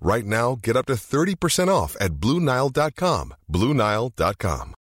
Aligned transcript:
Right 0.00 0.24
now, 0.24 0.58
get 0.62 0.76
up 0.76 0.86
to 0.86 0.94
30% 0.94 1.68
off 1.68 1.96
at 2.00 2.14
BlueNile.com. 2.14 3.34
BlueNile.com. 3.50 4.74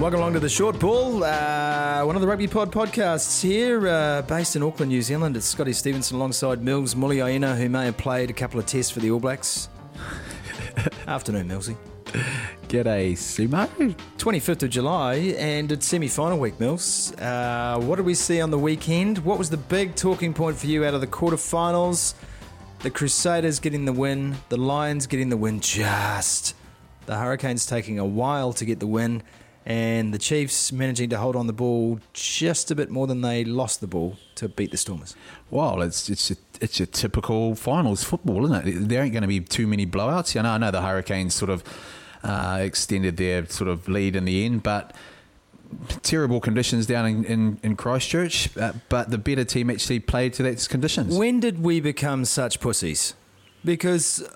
Welcome 0.00 0.20
along 0.20 0.34
to 0.34 0.40
the 0.40 0.50
Short 0.50 0.78
Ball, 0.78 1.24
uh, 1.24 2.04
one 2.04 2.14
of 2.14 2.20
the 2.20 2.28
Rugby 2.28 2.46
Pod 2.46 2.70
podcasts 2.70 3.40
here, 3.40 3.88
uh, 3.88 4.20
based 4.20 4.54
in 4.54 4.62
Auckland, 4.62 4.90
New 4.90 5.00
Zealand. 5.00 5.34
It's 5.34 5.46
Scotty 5.46 5.72
Stevenson 5.72 6.16
alongside 6.16 6.62
Mils 6.62 6.94
Muliaina, 6.94 7.56
who 7.56 7.70
may 7.70 7.86
have 7.86 7.96
played 7.96 8.28
a 8.28 8.34
couple 8.34 8.60
of 8.60 8.66
tests 8.66 8.90
for 8.90 9.00
the 9.00 9.10
All 9.10 9.18
Blacks. 9.18 9.70
Afternoon, 11.06 11.48
Millsy. 11.48 11.74
G'day, 12.68 13.12
Sumo. 13.12 13.66
25th 14.18 14.62
of 14.62 14.70
July, 14.70 15.14
and 15.36 15.72
it's 15.72 15.86
semi 15.86 16.06
final 16.06 16.38
week, 16.38 16.60
Mills. 16.60 17.12
Uh, 17.14 17.80
what 17.82 17.96
did 17.96 18.06
we 18.06 18.14
see 18.14 18.40
on 18.40 18.50
the 18.50 18.58
weekend? 18.58 19.18
What 19.18 19.36
was 19.36 19.50
the 19.50 19.56
big 19.56 19.96
talking 19.96 20.32
point 20.32 20.56
for 20.56 20.66
you 20.66 20.84
out 20.84 20.94
of 20.94 21.00
the 21.00 21.08
quarterfinals? 21.08 22.14
The 22.80 22.90
Crusaders 22.90 23.58
getting 23.58 23.84
the 23.84 23.92
win, 23.92 24.36
the 24.48 24.56
Lions 24.56 25.08
getting 25.08 25.28
the 25.28 25.36
win 25.36 25.58
just. 25.58 26.54
The 27.06 27.16
Hurricanes 27.16 27.66
taking 27.66 27.98
a 27.98 28.04
while 28.04 28.52
to 28.52 28.64
get 28.64 28.78
the 28.78 28.86
win, 28.86 29.24
and 29.66 30.14
the 30.14 30.18
Chiefs 30.18 30.70
managing 30.70 31.10
to 31.10 31.18
hold 31.18 31.34
on 31.34 31.48
the 31.48 31.52
ball 31.52 31.98
just 32.12 32.70
a 32.70 32.76
bit 32.76 32.90
more 32.90 33.08
than 33.08 33.22
they 33.22 33.44
lost 33.44 33.80
the 33.80 33.88
ball 33.88 34.18
to 34.36 34.48
beat 34.48 34.70
the 34.70 34.76
Stormers. 34.76 35.16
Well, 35.50 35.82
it's 35.82 36.08
it's 36.08 36.30
a, 36.30 36.36
it's 36.60 36.78
your 36.78 36.86
typical 36.86 37.56
finals 37.56 38.04
football, 38.04 38.44
isn't 38.44 38.68
it? 38.68 38.88
There 38.88 39.02
ain't 39.02 39.12
going 39.12 39.22
to 39.22 39.28
be 39.28 39.40
too 39.40 39.66
many 39.66 39.84
blowouts. 39.84 40.38
I 40.38 40.42
know, 40.42 40.50
I 40.50 40.58
know 40.58 40.70
the 40.70 40.82
Hurricanes 40.82 41.34
sort 41.34 41.50
of 41.50 41.64
uh, 42.24 42.58
extended 42.60 43.16
their 43.16 43.46
sort 43.46 43.68
of 43.68 43.88
lead 43.88 44.16
in 44.16 44.24
the 44.24 44.44
end, 44.44 44.62
but 44.62 44.94
terrible 46.02 46.40
conditions 46.40 46.86
down 46.86 47.06
in, 47.06 47.24
in, 47.24 47.58
in 47.62 47.76
Christchurch. 47.76 48.56
Uh, 48.56 48.72
but 48.88 49.10
the 49.10 49.18
better 49.18 49.44
team 49.44 49.70
actually 49.70 50.00
played 50.00 50.32
to 50.34 50.42
those 50.42 50.66
conditions. 50.66 51.16
When 51.16 51.40
did 51.40 51.62
we 51.62 51.80
become 51.80 52.24
such 52.24 52.60
pussies? 52.60 53.14
Because 53.64 54.26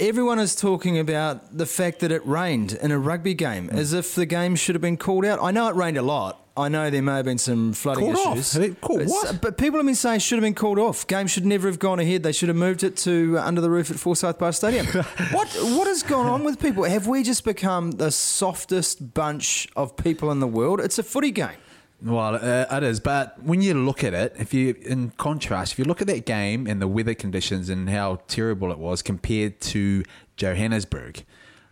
everyone 0.00 0.38
is 0.38 0.54
talking 0.54 0.98
about 0.98 1.56
the 1.56 1.66
fact 1.66 2.00
that 2.00 2.12
it 2.12 2.24
rained 2.26 2.72
in 2.74 2.90
a 2.90 2.98
rugby 2.98 3.34
game 3.34 3.68
as 3.70 3.92
if 3.92 4.14
the 4.14 4.26
game 4.26 4.56
should 4.56 4.74
have 4.74 4.82
been 4.82 4.96
called 4.96 5.24
out. 5.24 5.38
I 5.42 5.50
know 5.50 5.68
it 5.68 5.74
rained 5.74 5.96
a 5.96 6.02
lot. 6.02 6.40
I 6.58 6.68
know 6.68 6.90
there 6.90 7.02
may 7.02 7.16
have 7.16 7.24
been 7.24 7.38
some 7.38 7.72
flooding 7.72 8.12
Called 8.12 8.36
issues. 8.36 8.52
Have 8.54 8.62
it 8.64 8.80
called 8.80 9.06
what? 9.06 9.40
But 9.40 9.56
people 9.56 9.78
have 9.78 9.86
been 9.86 9.94
saying 9.94 10.16
it 10.16 10.22
should 10.22 10.36
have 10.36 10.42
been 10.42 10.54
called 10.54 10.78
off. 10.78 11.06
Game 11.06 11.28
should 11.28 11.46
never 11.46 11.68
have 11.68 11.78
gone 11.78 12.00
ahead. 12.00 12.24
They 12.24 12.32
should 12.32 12.48
have 12.48 12.56
moved 12.56 12.82
it 12.82 12.96
to 12.98 13.38
uh, 13.38 13.42
under 13.42 13.60
the 13.60 13.70
roof 13.70 13.92
at 13.92 13.96
Forsyth 13.96 14.38
Bar 14.38 14.52
Stadium. 14.52 14.86
what 15.32 15.48
what 15.48 15.86
has 15.86 16.02
gone 16.02 16.26
on 16.26 16.42
with 16.42 16.60
people? 16.60 16.82
Have 16.82 17.06
we 17.06 17.22
just 17.22 17.44
become 17.44 17.92
the 17.92 18.10
softest 18.10 19.14
bunch 19.14 19.68
of 19.76 19.96
people 19.96 20.32
in 20.32 20.40
the 20.40 20.48
world? 20.48 20.80
It's 20.80 20.98
a 20.98 21.04
footy 21.04 21.30
game. 21.30 21.58
Well, 22.02 22.36
uh, 22.36 22.76
it 22.76 22.82
is. 22.82 23.00
But 23.00 23.42
when 23.42 23.60
you 23.60 23.74
look 23.74 24.02
at 24.02 24.14
it, 24.14 24.34
if 24.38 24.54
you, 24.54 24.76
in 24.82 25.10
contrast, 25.16 25.72
if 25.72 25.78
you 25.78 25.84
look 25.84 26.00
at 26.00 26.06
that 26.08 26.26
game 26.26 26.66
and 26.66 26.80
the 26.80 26.86
weather 26.88 27.14
conditions 27.14 27.68
and 27.68 27.88
how 27.88 28.20
terrible 28.28 28.70
it 28.70 28.78
was 28.78 29.02
compared 29.02 29.60
to 29.60 30.04
Johannesburg, 30.36 31.24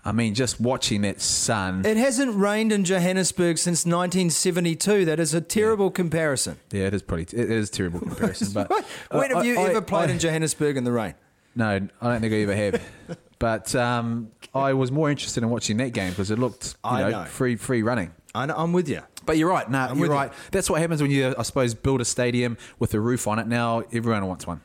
I 0.07 0.13
mean, 0.13 0.35
just 0.35 0.61
watching 0.61 1.03
that 1.03 1.21
sun. 1.21 1.85
It 1.85 1.97
hasn't 1.97 2.37
rained 2.37 2.71
in 2.71 2.85
Johannesburg 2.85 3.59
since 3.59 3.85
1972. 3.85 5.05
That 5.05 5.19
is 5.19 5.35
a 5.35 5.41
terrible 5.41 5.91
comparison. 5.91 6.59
yeah, 6.71 6.85
it 6.85 6.95
is 6.95 7.03
probably 7.03 7.25
It 7.25 7.51
is 7.51 7.69
a 7.71 7.73
terrible 7.73 7.99
comparison. 8.01 8.53
But 8.53 8.71
when 9.11 9.33
have 9.33 9.45
you 9.45 9.59
I- 9.59 9.71
ever 9.71 9.81
played 9.81 10.11
I- 10.11 10.13
in 10.13 10.19
Johannesburg 10.21 10.77
in 10.77 10.85
the 10.85 10.93
rain? 10.93 11.15
No, 11.57 11.69
I 11.69 11.79
don't 12.09 12.21
think 12.21 12.33
I 12.33 12.37
ever 12.37 12.55
have. 12.55 12.81
but 13.41 13.75
um, 13.75 14.31
I 14.55 14.75
was 14.75 14.93
more 14.93 15.11
interested 15.11 15.43
in 15.43 15.51
watching 15.51 15.79
that 15.79 15.93
game 15.93 16.11
because 16.11 16.31
it 16.31 16.39
looked, 16.39 16.77
you 16.85 16.99
know, 16.99 17.11
know. 17.11 17.25
free 17.25 17.57
free 17.57 17.83
running. 17.83 18.13
I 18.35 18.47
know, 18.47 18.55
I'm 18.57 18.73
with 18.73 18.89
you. 18.89 19.01
But 19.25 19.39
you're 19.39 19.49
right. 19.51 19.69
No, 19.69 19.89
with 19.89 19.99
you're 19.99 20.07
you. 20.07 20.13
right. 20.13 20.33
That's 20.53 20.71
what 20.71 20.81
happens 20.81 21.03
when 21.03 21.11
you, 21.11 21.35
I 21.37 21.43
suppose, 21.43 21.75
build 21.75 22.01
a 22.01 22.05
stadium 22.05 22.59
with 22.79 22.95
a 22.95 23.01
roof 23.01 23.27
on 23.27 23.39
it. 23.41 23.47
Now 23.49 23.83
everyone 23.93 24.27
wants 24.27 24.47
one. 24.47 24.61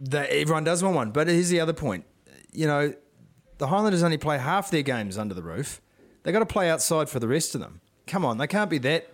That 0.00 0.30
everyone 0.30 0.64
does 0.64 0.82
want 0.82 0.96
one. 0.96 1.10
But 1.12 1.28
here's 1.28 1.50
the 1.50 1.60
other 1.60 1.72
point. 1.72 2.04
You 2.52 2.66
know, 2.66 2.94
the 3.58 3.68
Highlanders 3.68 4.02
only 4.02 4.18
play 4.18 4.38
half 4.38 4.70
their 4.70 4.82
games 4.82 5.18
under 5.18 5.34
the 5.34 5.42
roof. 5.42 5.80
They 6.22 6.32
got 6.32 6.40
to 6.40 6.46
play 6.46 6.68
outside 6.68 7.08
for 7.08 7.20
the 7.20 7.28
rest 7.28 7.54
of 7.54 7.60
them. 7.60 7.80
Come 8.06 8.24
on, 8.24 8.38
they 8.38 8.46
can't 8.46 8.70
be 8.70 8.78
that 8.78 9.08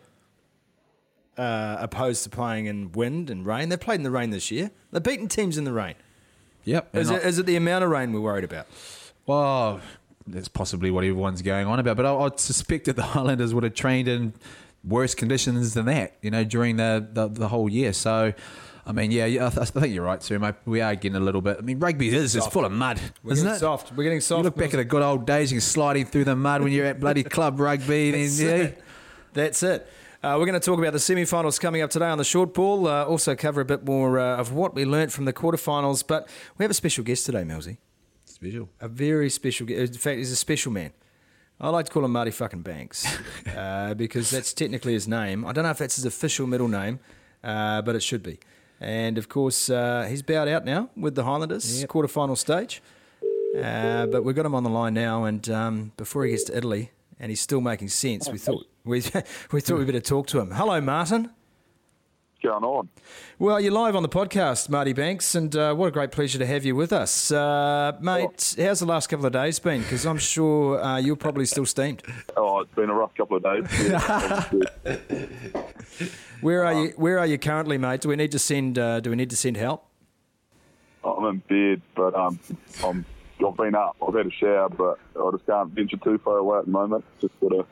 uh, 1.36 1.76
opposed 1.80 2.24
to 2.24 2.30
playing 2.30 2.66
in 2.66 2.92
wind 2.92 3.30
and 3.30 3.46
rain. 3.46 3.68
They've 3.68 3.80
played 3.80 3.96
in 3.96 4.02
the 4.02 4.10
rain 4.10 4.30
this 4.30 4.50
year. 4.50 4.70
They've 4.90 5.02
beaten 5.02 5.28
teams 5.28 5.56
in 5.58 5.64
the 5.64 5.72
rain. 5.72 5.94
Yep. 6.64 6.94
Is 6.94 7.10
it, 7.10 7.38
it 7.38 7.46
the 7.46 7.56
amount 7.56 7.84
of 7.84 7.90
rain 7.90 8.12
we're 8.12 8.20
worried 8.20 8.44
about? 8.44 8.66
Well, 9.26 9.80
that's 10.26 10.48
possibly 10.48 10.90
what 10.90 11.04
everyone's 11.04 11.42
going 11.42 11.66
on 11.66 11.78
about. 11.78 11.96
But 11.96 12.06
I, 12.06 12.14
I'd 12.14 12.38
suspect 12.38 12.84
that 12.86 12.96
the 12.96 13.02
Highlanders 13.02 13.54
would 13.54 13.64
have 13.64 13.74
trained 13.74 14.08
in 14.08 14.34
worse 14.84 15.14
conditions 15.14 15.74
than 15.74 15.86
that, 15.86 16.16
you 16.22 16.30
know, 16.30 16.44
during 16.44 16.76
the, 16.76 17.06
the, 17.12 17.28
the 17.28 17.48
whole 17.48 17.68
year. 17.68 17.92
So, 17.92 18.32
I 18.84 18.92
mean, 18.92 19.12
yeah, 19.12 19.26
yeah 19.26 19.46
I, 19.46 19.50
th- 19.50 19.60
I 19.60 19.64
think 19.80 19.94
you're 19.94 20.04
right, 20.04 20.20
too, 20.20 20.38
mate. 20.38 20.56
We 20.64 20.80
are 20.80 20.94
getting 20.96 21.16
a 21.16 21.20
little 21.20 21.40
bit. 21.40 21.58
I 21.58 21.62
mean, 21.62 21.78
rugby 21.78 22.08
is 22.14 22.34
it's 22.34 22.46
full 22.48 22.64
of 22.64 22.72
mud, 22.72 23.00
We're 23.22 23.34
isn't 23.34 23.44
getting 23.44 23.56
it? 23.56 23.60
soft. 23.60 23.92
We're 23.92 24.02
getting 24.04 24.20
soft. 24.20 24.38
You 24.40 24.44
look 24.44 24.56
back 24.56 24.74
at 24.74 24.78
the 24.78 24.84
good 24.84 25.02
old 25.02 25.24
days, 25.26 25.52
you're 25.52 25.60
sliding 25.60 26.06
through 26.06 26.24
the 26.24 26.34
mud 26.34 26.62
when 26.62 26.72
you're 26.72 26.86
at 26.86 26.98
bloody 26.98 27.22
club 27.22 27.60
rugby. 27.60 28.10
then, 28.12 28.20
That's 28.22 28.40
yeah. 28.40 28.48
it. 28.50 28.82
That's 29.34 29.62
it. 29.62 29.88
Uh, 30.22 30.36
we're 30.38 30.46
going 30.46 30.58
to 30.58 30.64
talk 30.64 30.78
about 30.78 30.92
the 30.92 31.00
semi-finals 31.00 31.58
coming 31.58 31.82
up 31.82 31.90
today 31.90 32.06
on 32.06 32.18
the 32.18 32.24
short 32.24 32.54
ball. 32.54 32.86
Uh, 32.86 33.04
also 33.04 33.34
cover 33.34 33.60
a 33.60 33.64
bit 33.64 33.84
more 33.84 34.18
uh, 34.18 34.36
of 34.36 34.52
what 34.52 34.74
we 34.74 34.84
learnt 34.84 35.10
from 35.10 35.24
the 35.24 35.32
quarterfinals. 35.32 36.04
But 36.06 36.28
we 36.58 36.64
have 36.64 36.70
a 36.70 36.74
special 36.74 37.02
guest 37.02 37.26
today, 37.26 37.42
Melzy. 37.42 37.78
Special. 38.24 38.68
A 38.80 38.88
very 38.88 39.30
special 39.30 39.66
guest. 39.66 39.92
In 39.94 39.98
fact, 39.98 40.18
he's 40.18 40.30
a 40.32 40.36
special 40.36 40.70
man. 40.72 40.92
I 41.60 41.68
like 41.70 41.86
to 41.86 41.92
call 41.92 42.04
him 42.04 42.12
Marty 42.12 42.30
fucking 42.32 42.62
Banks 42.62 43.06
uh, 43.56 43.94
because 43.94 44.30
that's 44.30 44.52
technically 44.52 44.92
his 44.92 45.06
name. 45.06 45.44
I 45.44 45.52
don't 45.52 45.64
know 45.64 45.70
if 45.70 45.78
that's 45.78 45.96
his 45.96 46.04
official 46.04 46.46
middle 46.46 46.68
name, 46.68 46.98
uh, 47.44 47.82
but 47.82 47.94
it 47.94 48.02
should 48.02 48.22
be. 48.22 48.38
And 48.82 49.16
of 49.16 49.28
course, 49.28 49.70
uh, 49.70 50.06
he's 50.10 50.22
bowed 50.22 50.48
out 50.48 50.64
now 50.64 50.90
with 50.96 51.14
the 51.14 51.22
Highlanders, 51.22 51.84
quarterfinal 51.84 52.36
stage. 52.36 52.82
Uh, 53.56 54.06
but 54.06 54.24
we've 54.24 54.34
got 54.34 54.44
him 54.44 54.54
on 54.54 54.64
the 54.64 54.70
line 54.70 54.94
now, 54.94 55.24
and 55.24 55.48
um, 55.50 55.92
before 55.96 56.24
he 56.24 56.32
gets 56.32 56.44
to 56.44 56.56
Italy, 56.56 56.90
and 57.20 57.30
he's 57.30 57.40
still 57.40 57.60
making 57.60 57.88
sense, 57.88 58.28
we 58.28 58.38
thought 58.38 58.66
we, 58.84 59.02
we 59.52 59.60
thought 59.60 59.78
we 59.78 59.84
better 59.84 60.00
talk 60.00 60.26
to 60.28 60.40
him. 60.40 60.50
Hello, 60.50 60.80
Martin. 60.80 61.30
Going 62.42 62.64
on? 62.64 62.88
Well, 63.38 63.60
you're 63.60 63.72
live 63.72 63.94
on 63.94 64.02
the 64.02 64.08
podcast, 64.08 64.68
Marty 64.68 64.92
Banks, 64.92 65.34
and 65.34 65.54
uh, 65.54 65.74
what 65.74 65.86
a 65.86 65.90
great 65.90 66.10
pleasure 66.10 66.38
to 66.38 66.46
have 66.46 66.64
you 66.64 66.74
with 66.74 66.92
us, 66.92 67.30
uh, 67.30 67.92
mate. 68.00 68.56
How's 68.58 68.80
the 68.80 68.86
last 68.86 69.08
couple 69.08 69.26
of 69.26 69.32
days 69.32 69.58
been? 69.58 69.82
Because 69.82 70.04
I'm 70.04 70.18
sure 70.18 70.82
uh, 70.82 70.98
you're 70.98 71.16
probably 71.16 71.46
still 71.46 71.66
steamed. 71.66 72.02
Oh, 72.36 72.60
it's 72.60 72.74
been 72.74 72.90
a 72.90 72.94
rough 72.94 73.14
couple 73.14 73.36
of 73.36 73.42
days. 73.42 73.64
Where 76.40 76.64
are 76.64 76.74
you? 76.74 76.88
Where 76.96 77.18
are 77.18 77.26
you 77.26 77.38
currently, 77.38 77.78
mate? 77.78 78.00
Do 78.00 78.08
we 78.08 78.16
need 78.16 78.32
to 78.32 78.38
send? 78.38 78.78
Uh, 78.78 78.98
do 79.00 79.10
we 79.10 79.16
need 79.16 79.30
to 79.30 79.36
send 79.36 79.56
help? 79.56 79.86
I'm 81.04 81.24
in 81.26 81.38
bed, 81.48 81.82
but 81.94 82.14
um, 82.14 82.38
I'm, 82.84 83.04
I've 83.46 83.56
been 83.56 83.74
up. 83.74 83.96
I've 84.06 84.14
had 84.14 84.26
a 84.26 84.30
shower, 84.30 84.68
but 84.68 84.98
I 85.16 85.30
just 85.32 85.46
can't 85.46 85.70
venture 85.70 85.96
too 85.98 86.18
far 86.18 86.38
away 86.38 86.58
at 86.58 86.64
the 86.64 86.70
moment. 86.70 87.04
Just 87.20 87.38
sort 87.40 87.54
of 87.54 87.66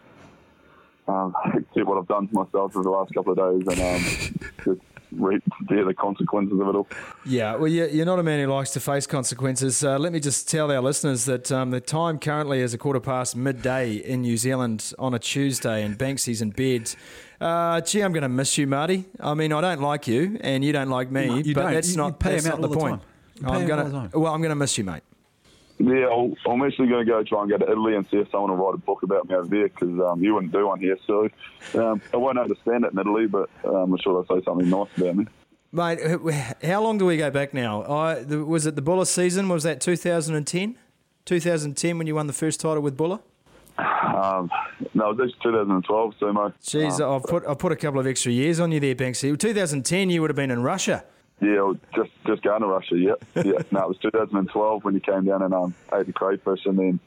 um, 1.10 1.34
accept 1.54 1.86
what 1.86 1.98
I've 1.98 2.08
done 2.08 2.28
to 2.28 2.34
myself 2.34 2.72
for 2.72 2.82
the 2.82 2.90
last 2.90 3.12
couple 3.14 3.32
of 3.32 3.38
days 3.38 3.66
and 3.78 3.80
um, 3.80 4.50
just 4.64 4.80
reap 5.12 5.42
bear 5.62 5.84
the 5.84 5.92
consequences 5.92 6.60
of 6.60 6.68
it 6.68 6.74
all. 6.76 6.86
Yeah, 7.26 7.56
well, 7.56 7.66
you're 7.68 8.06
not 8.06 8.20
a 8.20 8.22
man 8.22 8.38
who 8.44 8.52
likes 8.52 8.70
to 8.74 8.80
face 8.80 9.06
consequences. 9.08 9.82
Uh, 9.82 9.98
let 9.98 10.12
me 10.12 10.20
just 10.20 10.48
tell 10.48 10.70
our 10.70 10.80
listeners 10.80 11.24
that 11.24 11.50
um, 11.50 11.70
the 11.72 11.80
time 11.80 12.18
currently 12.20 12.60
is 12.60 12.74
a 12.74 12.78
quarter 12.78 13.00
past 13.00 13.34
midday 13.34 13.94
in 13.96 14.22
New 14.22 14.36
Zealand 14.36 14.92
on 15.00 15.12
a 15.14 15.18
Tuesday, 15.18 15.82
and 15.84 15.98
Banksy's 15.98 16.40
in 16.40 16.50
bed. 16.50 16.94
Uh, 17.40 17.80
gee, 17.80 18.02
I'm 18.02 18.12
going 18.12 18.22
to 18.22 18.28
miss 18.28 18.56
you, 18.56 18.66
Marty. 18.68 19.06
I 19.18 19.34
mean, 19.34 19.52
I 19.52 19.60
don't 19.60 19.80
like 19.80 20.06
you, 20.06 20.38
and 20.42 20.62
you 20.64 20.72
don't 20.72 20.90
like 20.90 21.10
me, 21.10 21.40
You 21.42 21.54
but 21.54 21.62
don't. 21.62 21.72
that's 21.74 21.90
You- 21.90 21.96
not 21.96 22.06
you 22.06 22.12
pay 22.14 22.30
that's 22.32 22.44
him 22.44 22.50
not 22.50 22.54
out 22.58 22.60
the 22.62 22.68
the 22.68 22.76
point. 22.76 23.00
time. 23.00 23.50
I'm 23.50 23.66
gonna, 23.66 24.10
well, 24.12 24.32
I'm 24.34 24.42
going 24.42 24.50
to 24.50 24.54
miss 24.54 24.76
you, 24.78 24.84
mate. 24.84 25.02
Yeah, 25.80 26.08
I'll, 26.10 26.34
I'm 26.46 26.62
actually 26.62 26.88
going 26.88 27.06
to 27.06 27.10
go 27.10 27.24
try 27.24 27.40
and 27.40 27.50
go 27.50 27.56
to 27.56 27.64
Italy 27.70 27.96
and 27.96 28.06
see 28.10 28.18
if 28.18 28.30
someone 28.30 28.50
will 28.50 28.66
write 28.66 28.74
a 28.74 28.78
book 28.78 29.02
about 29.02 29.26
me 29.26 29.34
over 29.34 29.48
there 29.48 29.68
because 29.68 29.98
um, 30.00 30.22
you 30.22 30.34
wouldn't 30.34 30.52
do 30.52 30.66
one 30.66 30.78
here. 30.78 30.98
So 31.06 31.28
um, 31.74 32.02
I 32.12 32.18
won't 32.18 32.38
understand 32.38 32.84
it 32.84 32.92
in 32.92 32.98
Italy, 32.98 33.26
but 33.26 33.48
um, 33.64 33.94
I'm 33.94 33.98
sure 33.98 34.22
they'll 34.22 34.38
say 34.38 34.44
something 34.44 34.68
nice 34.68 34.88
about 34.98 35.16
me. 35.16 35.26
Mate, 35.72 36.00
how 36.62 36.82
long 36.82 36.98
do 36.98 37.06
we 37.06 37.16
go 37.16 37.30
back 37.30 37.54
now? 37.54 37.82
I, 37.90 38.22
the, 38.22 38.44
was 38.44 38.66
it 38.66 38.76
the 38.76 38.82
Buller 38.82 39.06
season? 39.06 39.48
Was 39.48 39.62
that 39.62 39.80
2010? 39.80 40.76
2010 41.24 41.98
when 41.98 42.06
you 42.06 42.14
won 42.14 42.26
the 42.26 42.32
first 42.34 42.60
title 42.60 42.82
with 42.82 42.96
Buller? 42.96 43.20
Um, 43.78 44.50
no, 44.92 45.10
it 45.10 45.16
was 45.16 45.30
actually 45.32 45.52
2012, 45.52 46.14
Sumo. 46.20 46.52
Jeez, 46.62 47.00
Um, 47.00 47.14
I've 47.14 47.22
put 47.22 47.46
I've 47.46 47.58
put 47.58 47.72
a 47.72 47.76
couple 47.76 48.00
of 48.00 48.06
extra 48.06 48.32
years 48.32 48.60
on 48.60 48.70
you 48.72 48.80
there, 48.80 48.94
Banksy. 48.94 49.38
2010, 49.38 50.10
you 50.10 50.20
would 50.20 50.28
have 50.28 50.36
been 50.36 50.50
in 50.50 50.62
Russia. 50.62 51.04
Yeah, 51.40 51.72
just 51.94 52.10
just 52.26 52.42
going 52.42 52.60
to 52.60 52.66
Russia. 52.66 52.96
Yep. 52.96 53.24
Yeah. 53.36 53.42
no, 53.70 53.80
it 53.80 53.88
was 53.88 53.98
2012 54.02 54.84
when 54.84 54.94
you 54.94 55.00
came 55.00 55.24
down 55.24 55.42
and 55.42 55.54
um, 55.54 55.74
ate 55.92 56.06
the 56.06 56.12
crayfish 56.12 56.66
and 56.66 56.78
then 56.78 57.00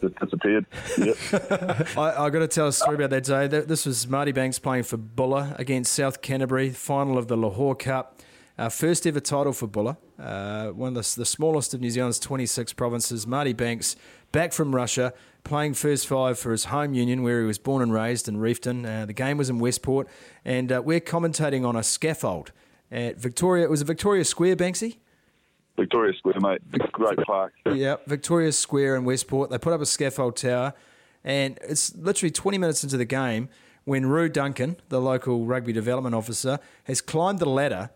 just 0.00 0.16
disappeared. 0.16 0.66
Yep. 0.98 1.16
I, 1.96 2.24
I 2.24 2.30
got 2.30 2.40
to 2.40 2.48
tell 2.48 2.68
a 2.68 2.72
story 2.72 2.96
about 2.96 3.10
that 3.10 3.24
day. 3.24 3.46
This 3.46 3.86
was 3.86 4.08
Marty 4.08 4.32
Banks 4.32 4.58
playing 4.58 4.84
for 4.84 4.96
Buller 4.96 5.54
against 5.58 5.92
South 5.92 6.22
Canterbury, 6.22 6.70
final 6.70 7.18
of 7.18 7.28
the 7.28 7.36
Lochore 7.36 7.78
Cup. 7.78 8.20
Uh, 8.58 8.68
first 8.68 9.06
ever 9.06 9.20
title 9.20 9.52
for 9.52 9.68
Buller, 9.68 9.96
uh, 10.18 10.70
one 10.70 10.88
of 10.88 10.94
the, 10.94 11.20
the 11.20 11.24
smallest 11.24 11.74
of 11.74 11.80
New 11.80 11.90
Zealand's 11.90 12.18
26 12.18 12.72
provinces. 12.72 13.24
Marty 13.24 13.52
Banks, 13.52 13.94
back 14.32 14.52
from 14.52 14.74
Russia, 14.74 15.14
playing 15.44 15.74
first 15.74 16.08
five 16.08 16.36
for 16.36 16.50
his 16.50 16.64
home 16.64 16.92
union 16.92 17.22
where 17.22 17.40
he 17.40 17.46
was 17.46 17.58
born 17.58 17.82
and 17.82 17.92
raised 17.92 18.26
in 18.26 18.36
Reefton. 18.36 18.84
Uh, 18.84 19.06
the 19.06 19.12
game 19.12 19.38
was 19.38 19.48
in 19.48 19.60
Westport, 19.60 20.08
and 20.44 20.72
uh, 20.72 20.82
we're 20.84 20.98
commentating 20.98 21.64
on 21.64 21.76
a 21.76 21.84
scaffold 21.84 22.50
at 22.90 23.18
Victoria. 23.18 23.64
It 23.64 23.70
was 23.70 23.80
a 23.80 23.84
Victoria 23.84 24.24
Square, 24.24 24.56
Banksy? 24.56 24.96
Victoria 25.76 26.12
Square, 26.16 26.40
mate. 26.40 26.92
Great 26.92 27.18
park. 27.18 27.52
Yeah, 27.72 27.96
Victoria 28.06 28.52
Square 28.52 28.96
in 28.96 29.04
Westport. 29.04 29.50
They 29.50 29.58
put 29.58 29.72
up 29.72 29.80
a 29.80 29.86
scaffold 29.86 30.36
tower, 30.36 30.74
and 31.22 31.58
it's 31.62 31.94
literally 31.94 32.30
20 32.30 32.58
minutes 32.58 32.82
into 32.82 32.96
the 32.96 33.04
game 33.04 33.48
when 33.84 34.06
Rue 34.06 34.28
Duncan, 34.28 34.76
the 34.88 35.00
local 35.00 35.46
rugby 35.46 35.72
development 35.72 36.14
officer, 36.14 36.58
has 36.84 37.00
climbed 37.00 37.38
the 37.38 37.48
ladder 37.48 37.90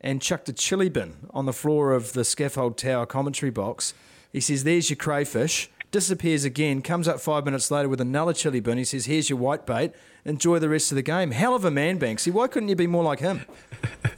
and 0.00 0.22
chucked 0.22 0.48
a 0.48 0.52
chili 0.52 0.88
bin 0.88 1.14
on 1.30 1.46
the 1.46 1.52
floor 1.52 1.92
of 1.92 2.12
the 2.12 2.24
scaffold 2.24 2.78
tower 2.78 3.04
commentary 3.04 3.50
box. 3.50 3.94
He 4.32 4.40
says, 4.40 4.64
There's 4.64 4.90
your 4.90 4.96
crayfish. 4.96 5.70
Disappears 5.94 6.44
again, 6.44 6.82
comes 6.82 7.06
up 7.06 7.20
five 7.20 7.44
minutes 7.44 7.70
later 7.70 7.88
with 7.88 8.00
another 8.00 8.32
chili 8.32 8.58
bin. 8.58 8.78
He 8.78 8.84
says, 8.84 9.06
Here's 9.06 9.30
your 9.30 9.38
white 9.38 9.64
bait. 9.64 9.92
Enjoy 10.24 10.58
the 10.58 10.68
rest 10.68 10.90
of 10.90 10.96
the 10.96 11.02
game. 11.02 11.30
Hell 11.30 11.54
of 11.54 11.64
a 11.64 11.70
man, 11.70 12.00
Banksy. 12.00 12.32
Why 12.32 12.48
couldn't 12.48 12.68
you 12.68 12.74
be 12.74 12.88
more 12.88 13.04
like 13.04 13.20
him? 13.20 13.42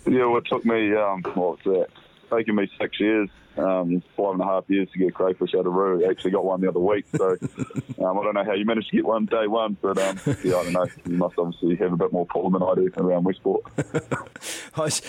Yeah, 0.08 0.24
well, 0.24 0.38
it 0.38 0.46
took 0.48 0.64
me, 0.64 0.94
um, 0.94 1.20
what's 1.34 1.64
that? 1.64 1.88
Taking 2.30 2.54
me 2.54 2.70
six 2.80 2.98
years, 2.98 3.28
um, 3.58 4.02
five 4.16 4.34
and 4.34 4.40
a 4.40 4.44
half 4.44 4.64
years 4.68 4.88
to 4.92 4.98
get 4.98 5.12
crayfish 5.14 5.50
out 5.54 5.66
of 5.66 5.72
Roo. 5.72 6.08
Actually 6.08 6.30
got 6.30 6.44
one 6.44 6.60
the 6.60 6.68
other 6.68 6.80
week, 6.80 7.04
so 7.14 7.30
um, 7.98 8.18
I 8.18 8.22
don't 8.22 8.34
know 8.34 8.44
how 8.44 8.54
you 8.54 8.64
managed 8.64 8.88
to 8.90 8.96
get 8.96 9.04
one 9.04 9.26
day 9.26 9.48
one, 9.48 9.76
but 9.82 9.98
um, 9.98 10.18
yeah, 10.44 10.56
I 10.56 10.62
don't 10.62 10.72
know. 10.72 10.86
You 11.06 11.16
must 11.16 11.34
obviously 11.38 11.74
have 11.76 11.92
a 11.92 11.96
bit 11.96 12.12
more 12.12 12.24
pull 12.24 12.48
than 12.50 12.62
I 12.62 12.74
do 12.76 12.90
around 12.96 13.24
Westport. 13.24 13.64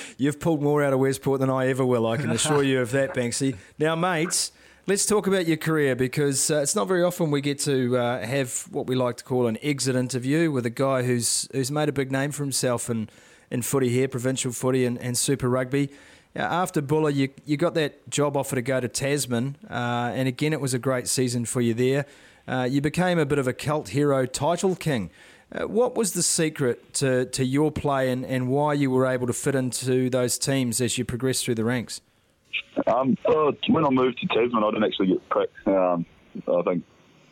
You've 0.17 0.39
pulled 0.39 0.63
more 0.63 0.83
out 0.83 0.93
of 0.93 0.99
Westport 0.99 1.39
than 1.39 1.51
I 1.51 1.67
ever 1.67 1.85
will, 1.85 2.07
I 2.07 2.17
can 2.17 2.31
assure 2.31 2.63
you 2.63 2.81
of 2.81 2.91
that, 2.91 3.13
Banksy. 3.13 3.55
Now, 3.77 3.95
mates, 3.95 4.51
let's 4.87 5.05
talk 5.05 5.27
about 5.27 5.45
your 5.45 5.57
career 5.57 5.97
because 5.97 6.49
uh, 6.49 6.61
it's 6.61 6.73
not 6.73 6.87
very 6.87 7.03
often 7.03 7.29
we 7.29 7.41
get 7.41 7.59
to 7.59 7.97
uh, 7.97 8.25
have 8.25 8.65
what 8.71 8.87
we 8.87 8.95
like 8.95 9.17
to 9.17 9.23
call 9.23 9.47
an 9.47 9.57
exit 9.61 9.97
interview 9.97 10.49
with 10.49 10.65
a 10.65 10.69
guy 10.69 11.03
who's 11.03 11.45
who's 11.51 11.69
made 11.69 11.89
a 11.89 11.91
big 11.91 12.09
name 12.09 12.31
for 12.31 12.43
himself 12.43 12.89
in, 12.89 13.09
in 13.51 13.61
footy 13.61 13.89
here, 13.89 14.07
provincial 14.07 14.53
footy 14.53 14.85
and, 14.85 14.97
and 14.99 15.17
Super 15.17 15.49
Rugby. 15.49 15.89
Uh, 16.33 16.39
after 16.39 16.81
Buller, 16.81 17.09
you, 17.09 17.29
you 17.45 17.57
got 17.57 17.73
that 17.73 18.09
job 18.09 18.37
offer 18.37 18.55
to 18.55 18.61
go 18.61 18.79
to 18.79 18.87
Tasman, 18.87 19.57
uh, 19.69 20.11
and 20.13 20.27
again, 20.27 20.53
it 20.53 20.61
was 20.61 20.73
a 20.73 20.79
great 20.79 21.09
season 21.09 21.43
for 21.43 21.59
you 21.59 21.73
there. 21.73 22.05
Uh, 22.47 22.65
you 22.69 22.79
became 22.79 23.19
a 23.19 23.25
bit 23.25 23.39
of 23.39 23.47
a 23.47 23.53
cult 23.53 23.89
hero 23.89 24.25
title 24.25 24.75
king. 24.75 25.09
Uh, 25.51 25.67
what 25.67 25.95
was 25.95 26.13
the 26.13 26.23
secret 26.23 26.93
to, 26.93 27.25
to 27.25 27.43
your 27.43 27.71
play 27.71 28.09
and, 28.09 28.25
and 28.25 28.47
why 28.47 28.73
you 28.73 28.89
were 28.89 29.05
able 29.05 29.27
to 29.27 29.33
fit 29.33 29.55
into 29.55 30.09
those 30.09 30.37
teams 30.37 30.79
as 30.79 30.97
you 30.97 31.03
progressed 31.03 31.43
through 31.43 31.55
the 31.55 31.65
ranks? 31.65 31.99
Um, 32.87 33.17
uh, 33.25 33.51
when 33.69 33.85
I 33.85 33.89
moved 33.89 34.19
to 34.19 34.27
Tasman, 34.27 34.63
I 34.63 34.71
didn't 34.71 34.83
actually 34.83 35.07
get 35.07 35.29
picked. 35.29 35.67
Um, 35.67 36.05
I 36.47 36.61
think 36.63 36.83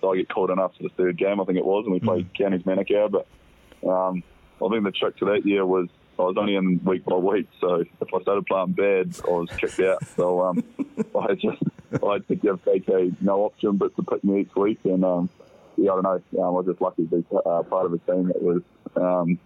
I 0.04 0.16
get 0.18 0.30
called 0.30 0.50
in 0.50 0.60
after 0.60 0.83
the 0.83 0.89
third 0.89 1.18
game, 1.18 1.39
I 1.39 1.45
think 1.45 1.57
it 1.57 1.66
was, 1.66 1.86
and 1.86 1.94
we 1.94 2.00
played 2.00 2.33
Counties 2.33 2.63
Manukau. 2.63 3.12
But 3.12 3.89
um, 3.89 4.24
I 4.63 4.69
think 4.69 4.83
the 4.83 4.92
trick 4.92 5.18
to 5.18 5.25
that 5.25 5.45
year 5.45 5.66
was 5.66 5.88
I 6.18 6.24
was 6.24 6.36
only 6.38 6.56
in 6.56 6.81
week 6.83 7.04
by 7.06 7.16
week, 7.16 7.48
so 7.60 7.75
if 7.75 8.13
I 8.13 8.22
started 8.22 8.45
playing 8.45 8.72
bad, 8.72 9.16
I 9.27 9.31
was 9.31 9.50
kicked 9.57 9.80
out. 9.81 10.06
So 10.16 10.42
um, 10.42 10.63
I 11.19 11.30
had 11.30 11.39
just 11.39 11.62
I 12.04 12.13
had 12.13 12.28
to 12.30 12.36
give 12.36 12.63
KK 12.63 13.21
no 13.21 13.44
option 13.45 13.78
but 13.78 13.95
to 13.98 14.04
pick 14.04 14.24
me 14.24 14.42
each 14.42 14.56
week, 14.56 14.80
and 14.86 15.04
um, 15.04 15.30
yeah, 15.78 15.92
I 15.92 16.01
don't 16.01 16.04
know. 16.04 16.44
Um, 16.44 16.45
I 16.45 16.50
was 16.50 16.66
just 16.68 16.81
lucky 16.81 17.06
to 17.06 17.18
be 17.18 17.25
uh, 17.33 17.63
part 17.63 17.86
of 17.86 17.94
a 17.94 17.98
team 17.98 18.28
that 18.28 18.42
was 18.42 18.62
um, 18.95 19.38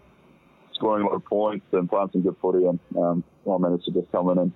scoring 0.73 1.05
a 1.05 1.07
lot 1.07 1.15
of 1.15 1.25
points 1.25 1.65
and 1.71 1.89
playing 1.89 2.09
some 2.11 2.21
good 2.21 2.35
footy, 2.41 2.65
and 2.65 2.79
um, 2.97 3.23
I 3.51 3.57
managed 3.57 3.85
to 3.85 3.91
just 3.91 4.11
come 4.11 4.29
in 4.29 4.37
and 4.37 4.51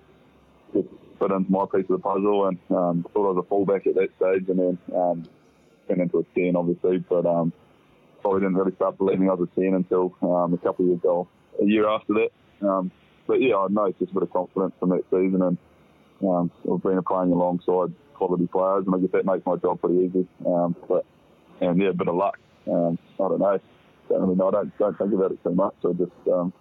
just 0.73 0.87
fit 1.19 1.31
into 1.31 1.51
my 1.51 1.65
piece 1.65 1.89
of 1.89 1.95
the 1.95 1.99
puzzle 1.99 2.47
and 2.47 2.57
um, 2.69 3.05
thought 3.13 3.29
I 3.29 3.33
was 3.33 3.43
a 3.45 3.49
fullback 3.49 3.87
at 3.87 3.95
that 3.95 4.09
stage 4.17 4.49
and 4.49 4.59
then 4.59 4.77
um, 4.95 5.23
turned 5.87 6.01
into 6.01 6.19
a 6.19 6.23
10 6.35 6.55
obviously 6.55 6.99
but 7.09 7.25
um, 7.25 7.53
probably 8.21 8.41
didn't 8.41 8.55
really 8.55 8.75
start 8.75 8.97
believing 8.97 9.29
I 9.29 9.33
was 9.33 9.49
a 9.55 9.59
10 9.59 9.73
until 9.73 10.15
um, 10.21 10.53
a 10.53 10.57
couple 10.57 10.85
of 10.85 10.89
years 10.89 10.99
ago, 10.99 11.27
a 11.61 11.65
year 11.65 11.87
after 11.89 12.13
that. 12.13 12.67
Um, 12.67 12.91
but 13.27 13.41
yeah, 13.41 13.55
I 13.55 13.67
know 13.69 13.85
it's 13.85 13.99
just 13.99 14.11
a 14.11 14.13
bit 14.13 14.23
of 14.23 14.33
confidence 14.33 14.73
from 14.79 14.89
that 14.89 15.03
season 15.09 15.41
and 15.41 15.57
um, 16.23 16.51
I've 16.71 16.81
been 16.81 17.01
playing 17.03 17.31
alongside 17.31 17.93
quality 18.13 18.47
players 18.47 18.85
and 18.85 18.95
I 18.95 18.99
guess 18.99 19.11
that 19.11 19.25
makes 19.25 19.45
my 19.45 19.57
job 19.57 19.81
pretty 19.81 20.05
easy. 20.05 20.27
Um, 20.45 20.75
but 20.87 21.05
and 21.61 21.81
yeah, 21.81 21.89
a 21.89 21.93
bit 21.93 22.07
of 22.07 22.15
luck. 22.15 22.39
Um, 22.67 22.97
I 23.19 23.27
don't 23.27 23.39
know. 23.39 23.59
Really 24.09 24.35
know. 24.35 24.49
I 24.49 24.51
don't, 24.51 24.77
don't 24.77 24.97
think 24.97 25.13
about 25.13 25.31
it 25.31 25.43
too 25.43 25.55
much. 25.55 25.75
I 25.83 25.91
just 25.93 26.11
um, 26.31 26.53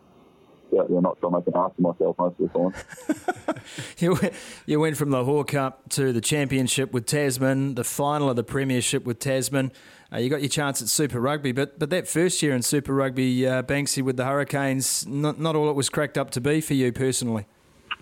yeah, 0.73 0.83
yeah, 0.89 1.01
not 1.01 1.21
trying 1.21 1.33
to 1.33 1.39
make 1.39 1.47
an 1.49 1.55
ass 1.57 1.71
of 1.77 1.79
myself 1.79 2.17
most 2.19 2.41
of 2.41 2.53
the 2.53 2.59
time. 2.59 3.63
You 3.99 4.15
went, 4.15 4.35
you 4.67 4.81
went 4.81 4.97
from 4.97 5.11
the 5.11 5.19
Lochore 5.19 5.47
Cup 5.47 5.89
to 5.91 6.13
the 6.13 6.21
Championship 6.21 6.93
with 6.93 7.07
Tasman, 7.07 7.77
the 7.77 7.85
final 7.85 8.29
of 8.29 8.35
the 8.35 8.43
Premiership 8.43 9.05
with 9.05 9.21
Tasman. 9.21 9.71
Uh, 10.13 10.19
you 10.19 10.29
got 10.29 10.41
your 10.41 10.49
chance 10.49 10.83
at 10.83 10.89
Super 10.89 11.21
Rugby, 11.21 11.53
but 11.53 11.79
but 11.79 11.91
that 11.91 12.09
first 12.09 12.43
year 12.43 12.55
in 12.55 12.63
Super 12.63 12.93
Rugby, 12.93 13.47
uh, 13.47 13.63
Banksy 13.63 14.03
with 14.03 14.17
the 14.17 14.25
Hurricanes, 14.25 15.07
not, 15.07 15.39
not 15.39 15.55
all 15.55 15.71
it 15.71 15.77
was 15.77 15.89
cracked 15.89 16.19
up 16.19 16.31
to 16.33 16.41
be 16.41 16.61
for 16.61 16.75
you 16.75 16.93
personally. 16.93 17.47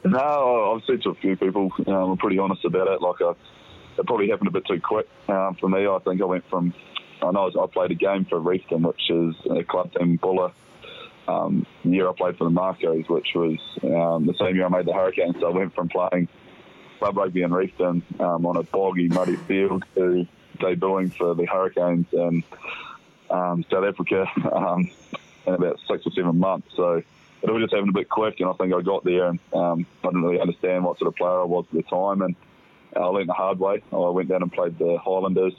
No, 0.05 0.75
I've 0.75 0.85
said 0.87 1.03
to 1.03 1.11
a 1.11 1.15
few 1.17 1.37
people, 1.37 1.71
um, 1.87 1.95
I'm 1.95 2.17
pretty 2.17 2.39
honest 2.39 2.65
about 2.65 2.89
it. 2.89 3.03
Like, 3.03 3.21
I, 3.21 3.33
it 3.99 4.07
probably 4.07 4.31
happened 4.31 4.49
a 4.49 4.53
bit 4.53 4.67
too 4.67 4.81
quick 4.81 5.07
um, 5.29 5.57
for 5.61 5.69
me. 5.69 5.87
I 5.87 5.99
think 6.05 6.23
I 6.23 6.25
went 6.25 6.49
from, 6.49 6.73
I 7.23 7.31
know 7.33 7.51
I, 7.55 7.63
I 7.63 7.67
played 7.67 7.91
a 7.91 7.95
game 7.95 8.25
for 8.25 8.41
Reefton, 8.41 8.83
which 8.83 9.11
is 9.11 9.35
a 9.51 9.63
club 9.63 9.93
team 9.93 10.17
Buller. 10.17 10.53
Um, 11.31 11.67
the 11.85 11.91
year 11.91 12.09
I 12.09 12.13
played 12.17 12.37
for 12.37 12.45
the 12.45 12.51
Makos, 12.51 13.09
which 13.09 13.29
was 13.35 13.59
um, 13.85 14.27
the 14.27 14.35
same 14.39 14.57
year 14.57 14.67
I 14.67 14.69
made 14.69 14.87
the 14.87 14.93
Hurricanes. 14.93 15.37
So 15.41 15.47
I 15.47 15.51
went 15.51 15.75
from 15.75 15.89
playing 15.89 16.29
club 16.99 17.17
rugby 17.17 17.43
in 17.43 17.53
Reefton 17.53 18.03
um, 18.21 18.45
on 18.47 18.57
a 18.57 18.63
boggy, 18.63 19.09
muddy 19.09 19.37
field 19.49 19.85
to 19.95 20.27
debuting 20.59 21.15
for 21.17 21.35
the 21.35 21.47
Hurricanes 21.47 22.07
in 22.13 22.45
um, 23.31 23.65
South 23.71 23.85
Africa 23.85 24.27
um, 24.53 24.91
in 25.47 25.55
about 25.55 25.79
six 25.89 26.07
or 26.07 26.13
seven 26.13 26.39
months. 26.39 26.69
So 26.77 27.03
it 27.43 27.51
was 27.51 27.63
just 27.63 27.75
having 27.75 27.89
a 27.89 27.93
bit 27.93 28.09
quick, 28.09 28.41
and 28.41 28.51
I 28.51 28.53
think 28.55 28.75
I 28.75 28.83
got 28.83 29.05
there 29.05 29.29
and 29.29 29.41
um, 29.55 29.87
I 30.05 30.09
didn't 30.09 30.23
really 30.23 30.41
understand 30.41 30.85
what 30.85 30.99
sort 30.99 31.09
of 31.09 31.17
player 31.17 31.41
I 31.41 31.45
was 31.45 31.65
at 31.71 31.77
the 31.77 31.83
time, 31.85 32.23
and 32.23 32.37
I 32.95 33.05
learned 33.05 33.29
the 33.29 33.35
hard 33.35 33.59
way. 33.59 33.83
I 33.93 33.97
went 33.97 34.29
down 34.29 34.43
and 34.43 34.53
played 34.53 34.79
the 34.79 34.99
Highlanders. 35.03 35.55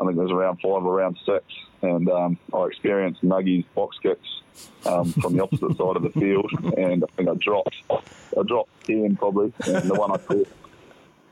I 0.00 0.04
think 0.04 0.16
it 0.16 0.22
was 0.22 0.32
around 0.32 0.56
five 0.56 0.82
or 0.82 0.98
around 0.98 1.18
six, 1.26 1.44
and 1.82 2.08
um, 2.08 2.38
I 2.54 2.64
experienced 2.64 3.22
Nuggies 3.22 3.66
box 3.74 3.98
kicks 4.02 4.40
um, 4.86 5.12
from 5.12 5.36
the 5.36 5.42
opposite 5.42 5.76
side 5.76 5.96
of 5.96 6.02
the 6.02 6.10
field, 6.10 6.50
and 6.76 7.04
I 7.04 7.06
think 7.16 7.28
I 7.28 7.34
dropped, 7.34 7.76
I 7.90 8.42
dropped 8.46 8.86
ten 8.86 9.16
probably, 9.16 9.52
and 9.66 9.90
the 9.90 9.94
one 9.94 10.10
I 10.10 10.16
caught, 10.16 10.48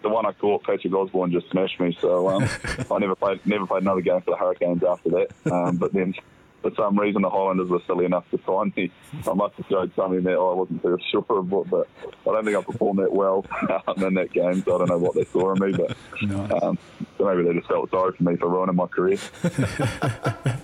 the 0.02 0.08
one 0.10 0.26
I 0.26 0.32
caught, 0.32 0.64
Patrick 0.64 0.92
Osborne 0.92 1.32
just 1.32 1.50
smashed 1.50 1.80
me. 1.80 1.96
So 2.00 2.28
um, 2.28 2.48
I 2.90 2.98
never 2.98 3.16
played, 3.16 3.40
never 3.46 3.66
played 3.66 3.82
another 3.82 4.02
game 4.02 4.20
for 4.20 4.32
the 4.32 4.36
Hurricanes 4.36 4.84
after 4.84 5.10
that. 5.10 5.28
Um, 5.50 5.76
but 5.76 5.92
then 5.92 6.14
for 6.62 6.70
some 6.76 6.98
reason 6.98 7.22
the 7.22 7.30
Highlanders 7.30 7.68
were 7.68 7.80
silly 7.86 8.04
enough 8.04 8.24
to 8.30 8.40
sign 8.46 8.72
me. 8.76 8.90
I 9.28 9.34
must 9.34 9.54
have 9.54 9.66
showed 9.68 9.94
something 9.94 10.22
that 10.22 10.32
I 10.34 10.52
wasn't 10.52 10.82
too 10.82 10.98
sure 11.10 11.24
of, 11.28 11.50
what, 11.50 11.70
but 11.70 11.88
I 12.26 12.32
don't 12.32 12.44
think 12.44 12.56
I 12.56 12.62
performed 12.62 12.98
that 13.00 13.12
well 13.12 13.46
um, 13.86 14.02
in 14.04 14.14
that 14.14 14.32
game. 14.32 14.62
So 14.62 14.74
I 14.74 14.78
don't 14.78 14.88
know 14.88 14.98
what 14.98 15.14
they 15.14 15.24
saw 15.24 15.54
in 15.54 15.60
me, 15.60 15.72
but 15.76 16.62
um, 16.62 16.78
so 17.16 17.24
maybe 17.24 17.42
they 17.48 17.54
just 17.54 17.68
felt 17.68 17.90
sorry 17.90 18.12
for 18.16 18.22
me 18.22 18.36
for 18.36 18.48
ruining 18.48 18.76
my 18.76 18.86
career. 18.86 19.18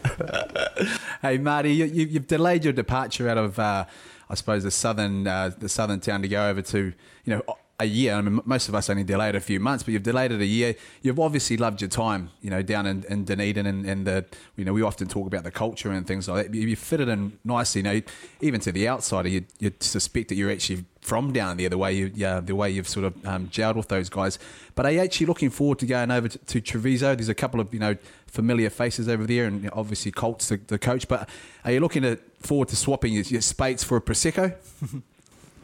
Hey, 1.23 1.39
Marty, 1.39 1.73
you, 1.73 1.87
you, 1.87 2.05
you've 2.05 2.27
delayed 2.27 2.65
your 2.65 2.75
departure 2.75 3.31
out 3.31 3.39
of 3.39 3.59
uh, 3.59 3.87
I 4.29 4.35
suppose 4.35 4.63
the 4.63 4.71
southern 4.71 5.27
uh, 5.27 5.53
the 5.59 5.71
southern 5.71 6.01
town 6.01 6.21
to 6.21 6.29
go 6.29 6.51
over 6.51 6.61
to 6.61 6.93
you 7.25 7.35
know 7.35 7.43
a 7.81 7.85
year. 7.85 8.15
I 8.15 8.21
mean, 8.21 8.41
most 8.45 8.69
of 8.69 8.75
us 8.75 8.89
only 8.89 9.03
delayed 9.03 9.35
a 9.35 9.41
few 9.41 9.59
months, 9.59 9.83
but 9.83 9.93
you've 9.93 10.05
delayed 10.05 10.31
it 10.31 10.41
a 10.41 10.47
year. 10.47 10.77
You've 11.03 11.19
obviously 11.19 11.57
loved 11.57 11.81
your 11.81 11.91
time, 11.91 12.31
you 12.41 12.51
know, 12.51 12.63
down 12.63 12.87
in, 12.87 13.05
in 13.09 13.25
Dunedin 13.25 13.67
and, 13.67 13.85
and 13.85 14.07
the, 14.07 14.25
you 14.57 14.65
know, 14.65 14.73
we 14.73 14.83
often 14.83 15.09
talk 15.09 15.27
about 15.27 15.43
the 15.43 15.51
culture 15.51 15.91
and 15.91 16.07
things 16.07 16.29
like 16.29 16.47
that. 16.47 16.55
You, 16.55 16.69
you 16.69 16.77
fit 16.77 17.01
it 17.01 17.09
in 17.09 17.39
nicely, 17.45 17.81
you 17.81 17.83
know, 17.83 18.01
even 18.41 18.61
to 18.61 18.73
the 18.73 18.89
outsider, 18.89 19.29
you, 19.29 19.45
you 19.59 19.73
suspect 19.81 20.29
that 20.29 20.37
you're 20.37 20.53
actually 20.53 20.85
from 21.01 21.33
down 21.33 21.57
there, 21.57 21.69
the 21.69 21.77
way 21.77 21.93
you, 21.93 22.13
yeah, 22.15 22.41
the 22.41 22.55
way 22.55 22.71
you've 22.71 22.89
sort 22.89 23.07
of 23.07 23.27
um, 23.27 23.51
with 23.75 23.89
those 23.89 24.09
guys. 24.09 24.39
But 24.77 24.87
are 24.87 24.93
you 24.93 25.01
actually 25.01 25.27
looking 25.27 25.51
forward 25.51 25.81
to 25.81 25.87
going 25.87 26.13
over 26.13 26.29
to, 26.29 26.39
to 26.39 26.61
Treviso? 26.61 27.15
There's 27.17 27.29
a 27.29 27.35
couple 27.35 27.61
of, 27.61 27.75
you 27.75 27.81
know, 27.81 27.97
familiar 28.27 28.71
faces 28.71 29.09
over 29.09 29.27
there, 29.27 29.47
and 29.47 29.69
obviously 29.73 30.13
Colt's 30.13 30.49
the, 30.49 30.61
the 30.67 30.79
coach. 30.79 31.09
But 31.09 31.29
are 31.65 31.73
you 31.73 31.81
looking 31.81 32.03
to, 32.03 32.17
forward 32.39 32.69
to 32.69 32.77
swapping 32.77 33.13
your, 33.13 33.25
your 33.25 33.41
Speight's 33.41 33.83
for 33.83 33.97
a 33.97 34.01
Prosecco? 34.01 34.55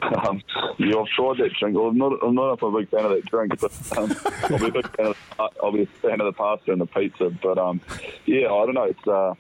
Um, 0.03 0.43
I've 0.57 1.07
tried 1.09 1.39
that 1.39 1.53
drink. 1.59 1.77
Well, 1.77 1.89
I'm 1.89 1.99
not, 1.99 2.13
I'm 2.23 2.35
not 2.35 2.63
a 2.63 2.71
big 2.71 2.89
fan 2.91 3.05
of 3.05 3.11
that 3.11 3.27
drink, 3.27 3.59
but 3.61 3.99
um, 3.99 4.15
I'll 4.45 4.59
be 4.59 4.67
a 4.67 4.73
big 4.73 4.97
fan 4.97 5.07
of, 5.07 5.17
I'll 5.63 5.73
be 5.73 5.83
a 5.83 5.87
fan 5.87 6.21
of 6.21 6.27
the 6.27 6.33
pasta 6.33 6.73
and 6.73 6.81
the 6.81 6.87
pizza. 6.87 7.31
But 7.43 7.59
um, 7.59 7.81
yeah, 8.27 8.47
I 8.53 8.67
don't 8.67 8.75
know. 8.75 8.85
It's 8.85 9.07
uh, 9.07 9.35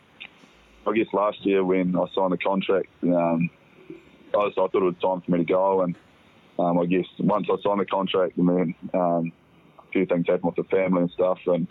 I 0.87 0.95
guess 0.95 1.07
last 1.12 1.45
year 1.45 1.64
when 1.64 1.97
I 1.97 2.05
signed 2.14 2.33
the 2.33 2.38
contract, 2.38 2.88
um, 3.05 3.50
I, 4.35 4.47
just, 4.49 4.59
I 4.59 4.67
thought 4.67 4.75
it 4.75 4.81
was 4.81 4.95
time 5.02 5.21
for 5.23 5.31
me 5.31 5.38
to 5.38 5.45
go, 5.45 5.83
and 5.83 5.97
um, 6.59 6.79
I 6.79 6.87
guess 6.87 7.07
once 7.19 7.49
I 7.50 7.57
signed 7.62 7.81
the 7.81 7.87
contract, 7.87 8.37
and 8.37 8.49
then 8.49 8.75
um, 8.95 9.33
a 9.79 9.90
few 9.93 10.07
things 10.07 10.26
happened 10.26 10.52
with 10.57 10.57
the 10.57 10.76
family 10.76 11.02
and 11.02 11.11
stuff, 11.11 11.38
and 11.47 11.67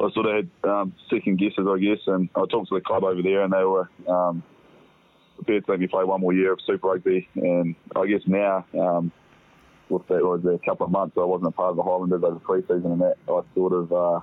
I 0.00 0.10
sort 0.12 0.26
of 0.26 0.34
had 0.34 0.70
um, 0.70 0.94
second 1.10 1.38
guesses, 1.38 1.66
I 1.68 1.78
guess. 1.78 2.00
And 2.06 2.28
I 2.34 2.44
talked 2.50 2.68
to 2.68 2.74
the 2.74 2.80
club 2.80 3.04
over 3.04 3.22
there, 3.22 3.42
and 3.42 3.52
they 3.52 3.64
were. 3.64 3.88
Um, 4.08 4.42
prepared 5.44 5.64
to 5.66 5.70
let 5.72 5.80
me 5.80 5.86
play 5.86 6.04
one 6.04 6.20
more 6.20 6.32
year 6.32 6.52
of 6.52 6.60
Super 6.66 6.88
Rugby. 6.88 7.28
And 7.36 7.74
I 7.96 8.06
guess 8.06 8.22
now, 8.26 8.64
um, 8.78 9.12
with 9.88 10.06
that 10.08 10.22
was 10.22 10.44
a 10.44 10.58
couple 10.64 10.86
of 10.86 10.92
months, 10.92 11.16
I 11.18 11.24
wasn't 11.24 11.48
a 11.48 11.52
part 11.52 11.70
of 11.70 11.76
the 11.76 11.82
Highlanders 11.82 12.22
over 12.22 12.38
pre-season, 12.38 12.92
and 12.92 13.00
that 13.00 13.16
I 13.28 13.40
sort 13.54 13.72
of 13.72 13.92
uh, 13.92 14.20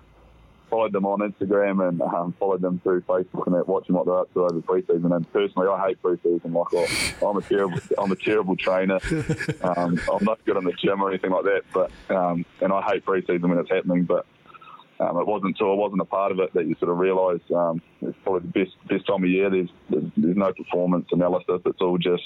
followed 0.69 0.93
them 0.93 1.05
on 1.05 1.19
Instagram 1.19 1.87
and 1.87 2.01
um, 2.01 2.33
followed 2.39 2.61
them 2.61 2.79
through 2.83 3.01
Facebook 3.01 3.45
and 3.47 3.55
that, 3.55 3.67
watching 3.67 3.95
what 3.95 4.05
they're 4.05 4.19
up 4.19 4.33
to 4.33 4.45
over 4.45 4.61
pre-season. 4.61 5.11
And 5.11 5.31
personally, 5.31 5.67
I 5.67 5.87
hate 5.87 6.01
pre-season. 6.01 6.53
Like 6.53 6.73
I, 6.73 7.25
I'm 7.25 7.37
a 7.37 7.41
terrible, 7.41 7.79
I'm 7.97 8.11
a 8.11 8.15
terrible 8.15 8.55
trainer. 8.55 8.99
Um, 9.61 9.99
I'm 10.11 10.23
not 10.23 10.43
good 10.45 10.55
in 10.57 10.63
the 10.63 10.71
gym 10.73 11.01
or 11.01 11.09
anything 11.09 11.31
like 11.31 11.43
that. 11.43 11.61
But 11.73 11.91
um, 12.09 12.45
and 12.61 12.71
I 12.71 12.81
hate 12.81 13.03
pre-season 13.03 13.49
when 13.49 13.59
it's 13.59 13.69
happening. 13.69 14.03
But 14.03 14.25
um, 14.99 15.17
it 15.17 15.27
wasn't 15.27 15.55
until 15.55 15.71
I 15.71 15.75
wasn't 15.75 16.01
a 16.01 16.05
part 16.05 16.31
of 16.31 16.39
it 16.39 16.53
that 16.53 16.65
you 16.67 16.75
sort 16.79 16.91
of 16.91 16.97
realise 16.97 17.41
um, 17.55 17.81
it's 18.01 18.17
probably 18.23 18.49
the 18.51 18.65
best 18.65 18.75
best 18.87 19.07
time 19.07 19.23
of 19.23 19.29
year. 19.29 19.49
There's, 19.49 19.69
there's, 19.89 20.11
there's 20.17 20.37
no 20.37 20.51
performance 20.51 21.07
analysis. 21.11 21.61
It's 21.65 21.81
all 21.81 21.97
just 21.97 22.23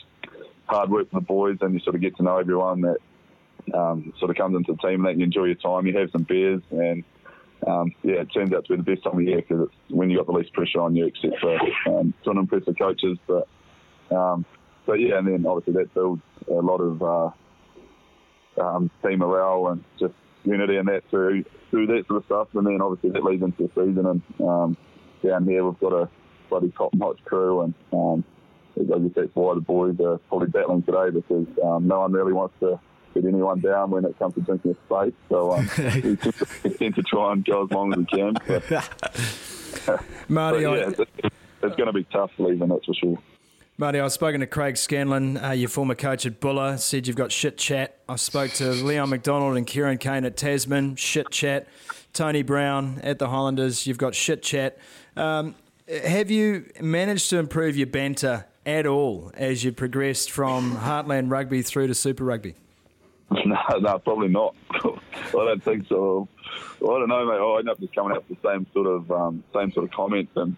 hard 0.65 0.89
work 0.89 1.09
for 1.11 1.19
the 1.19 1.25
boys, 1.25 1.57
and 1.61 1.73
you 1.73 1.79
sort 1.81 1.95
of 1.95 2.01
get 2.01 2.15
to 2.17 2.23
know 2.23 2.37
everyone 2.37 2.81
that 2.81 2.97
um, 3.77 4.13
sort 4.19 4.31
of 4.31 4.37
comes 4.37 4.55
into 4.55 4.73
the 4.73 4.87
team, 4.87 5.05
and 5.05 5.05
that 5.05 5.17
you 5.17 5.23
enjoy 5.23 5.45
your 5.45 5.55
time. 5.55 5.85
You 5.85 5.97
have 5.99 6.09
some 6.11 6.23
beers, 6.23 6.61
and 6.71 7.03
um, 7.67 7.93
yeah, 8.01 8.21
it 8.21 8.33
turns 8.33 8.53
out 8.53 8.65
to 8.65 8.75
be 8.75 8.77
the 8.77 8.95
best 8.95 9.03
time 9.03 9.17
of 9.17 9.23
year 9.23 9.37
because 9.37 9.67
it's 9.67 9.95
when 9.95 10.09
you 10.09 10.17
got 10.17 10.25
the 10.25 10.33
least 10.33 10.53
pressure 10.53 10.81
on 10.81 10.95
you, 10.95 11.05
except 11.05 11.39
for 11.39 11.55
um, 11.87 12.13
trying 12.23 12.35
to 12.35 12.41
impress 12.41 12.65
the 12.65 12.73
coaches. 12.73 13.19
But 13.27 13.47
um, 14.15 14.45
but 14.85 14.93
yeah, 14.93 15.19
and 15.19 15.27
then 15.27 15.45
obviously 15.45 15.73
that 15.73 15.93
builds 15.93 16.23
a 16.49 16.53
lot 16.53 16.81
of 16.81 17.03
uh, 17.03 18.61
um, 18.61 18.89
team 19.05 19.19
morale 19.19 19.67
and 19.67 19.83
just 19.99 20.13
unity 20.43 20.77
and 20.77 20.87
that 20.87 21.03
through 21.09 21.45
through 21.69 21.87
that 21.87 22.07
sort 22.07 22.19
of 22.19 22.25
stuff. 22.25 22.47
And 22.53 22.65
then 22.65 22.81
obviously 22.81 23.11
that 23.11 23.23
leads 23.23 23.43
into 23.43 23.63
the 23.63 23.69
season. 23.69 24.05
And 24.05 24.21
um, 24.47 24.77
down 25.23 25.45
here 25.45 25.65
we've 25.65 25.79
got 25.79 25.93
a 25.93 26.09
bloody 26.49 26.71
top 26.77 26.93
notch 26.93 27.19
crew, 27.25 27.61
and 27.61 27.73
um, 27.91 28.23
I 28.79 28.83
guess 28.83 29.11
that's 29.15 29.35
why 29.35 29.55
the 29.55 29.61
boys 29.61 29.99
are 29.99 30.17
probably 30.29 30.47
battling 30.47 30.83
today 30.83 31.09
because 31.09 31.47
um, 31.63 31.87
no 31.87 32.01
one 32.01 32.11
really 32.11 32.33
wants 32.33 32.55
to 32.59 32.79
get 33.13 33.25
anyone 33.25 33.59
down 33.59 33.91
when 33.91 34.05
it 34.05 34.17
comes 34.17 34.33
to 34.35 34.41
drinking 34.41 34.71
a 34.71 34.85
space. 34.85 35.13
So 35.29 35.53
um, 35.53 35.69
we 36.63 36.69
tend 36.71 36.95
to 36.95 37.03
try 37.03 37.33
and 37.33 37.45
go 37.45 37.65
as 37.65 37.71
long 37.71 37.91
as 37.93 37.99
we 37.99 38.05
can. 38.05 38.33
But, 38.47 40.03
Marty, 40.29 40.63
but 40.63 40.77
yeah, 40.77 40.85
I, 40.85 40.89
it's, 40.89 40.99
it's 41.63 41.75
going 41.75 41.87
to 41.87 41.93
be 41.93 42.03
tough 42.05 42.31
leaving, 42.37 42.69
that's 42.69 42.85
for 42.85 42.93
sure. 42.93 43.17
Marty, 43.75 43.99
I've 43.99 44.11
spoken 44.11 44.41
to 44.41 44.45
Craig 44.45 44.77
Scanlon, 44.77 45.43
uh, 45.43 45.49
your 45.49 45.67
former 45.67 45.95
coach 45.95 46.27
at 46.27 46.39
Buller, 46.39 46.77
said 46.77 47.07
you've 47.07 47.15
got 47.15 47.31
shit 47.31 47.57
chat. 47.57 47.97
I 48.07 48.17
spoke 48.17 48.51
to 48.53 48.69
Leon 48.69 49.09
McDonald 49.09 49.57
and 49.57 49.65
Kieran 49.65 49.97
Kane 49.97 50.25
at 50.25 50.37
Tasman, 50.37 50.95
shit 50.95 51.31
chat. 51.31 51.67
Tony 52.13 52.43
Brown 52.43 52.99
at 53.01 53.17
the 53.17 53.29
Highlanders, 53.29 53.87
you've 53.87 53.97
got 53.97 54.13
shit 54.13 54.43
chat. 54.43 54.77
Um, 55.17 55.55
have 55.87 56.29
you 56.29 56.69
managed 56.79 57.31
to 57.31 57.39
improve 57.39 57.75
your 57.75 57.87
banter 57.87 58.45
at 58.63 58.85
all 58.85 59.31
as 59.33 59.63
you 59.63 59.71
progressed 59.71 60.29
from 60.29 60.77
Heartland 60.77 61.31
Rugby 61.31 61.63
through 61.63 61.87
to 61.87 61.95
Super 61.95 62.25
Rugby? 62.25 62.53
No, 63.45 63.77
no, 63.79 63.99
probably 63.99 64.29
not. 64.29 64.55
I 64.71 65.31
don't 65.31 65.63
think 65.63 65.87
so. 65.87 66.27
Well, 66.79 66.95
I 66.95 66.99
don't 66.99 67.09
know, 67.09 67.25
mate. 67.25 67.39
I 67.39 67.59
end 67.59 67.69
up 67.69 67.79
just 67.79 67.95
coming 67.95 68.15
up 68.15 68.27
with 68.29 68.41
the 68.41 68.49
same 68.49 68.67
sort 68.73 68.87
of 68.87 69.11
um, 69.11 69.43
same 69.53 69.71
sort 69.71 69.85
of 69.85 69.91
comments, 69.91 70.31
and 70.35 70.55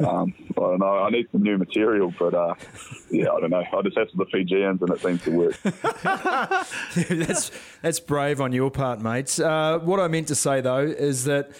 um, 0.00 0.32
I 0.56 0.60
don't 0.60 0.78
know. 0.78 0.98
I 0.98 1.10
need 1.10 1.26
some 1.32 1.42
new 1.42 1.58
material, 1.58 2.14
but 2.18 2.34
uh, 2.34 2.54
yeah, 3.10 3.30
I 3.30 3.40
don't 3.40 3.50
know. 3.50 3.62
I 3.72 3.82
just 3.82 3.98
have 3.98 4.10
to 4.10 4.16
the 4.16 4.26
Fijians, 4.26 4.80
and 4.80 4.90
it 4.90 5.00
seems 5.00 5.22
to 5.22 5.30
work. 5.30 5.60
that's 7.08 7.50
that's 7.82 8.00
brave 8.00 8.40
on 8.40 8.52
your 8.52 8.70
part, 8.70 9.00
mates. 9.00 9.38
Uh, 9.38 9.78
what 9.80 10.00
I 10.00 10.08
meant 10.08 10.28
to 10.28 10.34
say 10.34 10.60
though 10.60 10.78
is 10.78 11.24
that 11.24 11.50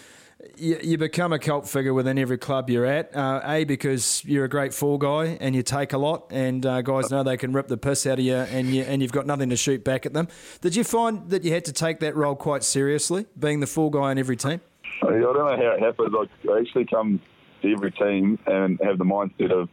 you, 0.57 0.79
you 0.81 0.97
become 0.97 1.33
a 1.33 1.39
cult 1.39 1.67
figure 1.67 1.93
within 1.93 2.17
every 2.17 2.37
club 2.37 2.69
you're 2.69 2.85
at. 2.85 3.15
Uh, 3.15 3.41
a 3.43 3.63
because 3.63 4.23
you're 4.25 4.45
a 4.45 4.49
great 4.49 4.73
fall 4.73 4.97
guy 4.97 5.37
and 5.39 5.55
you 5.55 5.63
take 5.63 5.93
a 5.93 5.97
lot, 5.97 6.27
and 6.31 6.65
uh, 6.65 6.81
guys 6.81 7.09
know 7.11 7.23
they 7.23 7.37
can 7.37 7.53
rip 7.53 7.67
the 7.67 7.77
piss 7.77 8.05
out 8.05 8.19
of 8.19 8.25
you, 8.25 8.35
and 8.35 8.67
you 8.67 8.83
and 8.83 9.01
you've 9.01 9.11
got 9.11 9.25
nothing 9.25 9.49
to 9.49 9.55
shoot 9.55 9.83
back 9.83 10.05
at 10.05 10.13
them. 10.13 10.27
Did 10.61 10.75
you 10.75 10.83
find 10.83 11.29
that 11.29 11.43
you 11.43 11.51
had 11.51 11.65
to 11.65 11.73
take 11.73 11.99
that 11.99 12.15
role 12.15 12.35
quite 12.35 12.63
seriously, 12.63 13.25
being 13.37 13.59
the 13.59 13.67
fall 13.67 13.89
guy 13.89 14.11
in 14.11 14.17
every 14.17 14.37
team? 14.37 14.61
I 15.01 15.07
don't 15.11 15.35
know 15.35 15.55
how 15.55 15.75
it 15.75 15.81
happens. 15.81 16.15
I 16.49 16.59
actually 16.59 16.85
come 16.85 17.21
to 17.61 17.71
every 17.71 17.91
team 17.91 18.39
and 18.45 18.79
have 18.83 18.97
the 18.97 19.05
mindset 19.05 19.51
of 19.51 19.69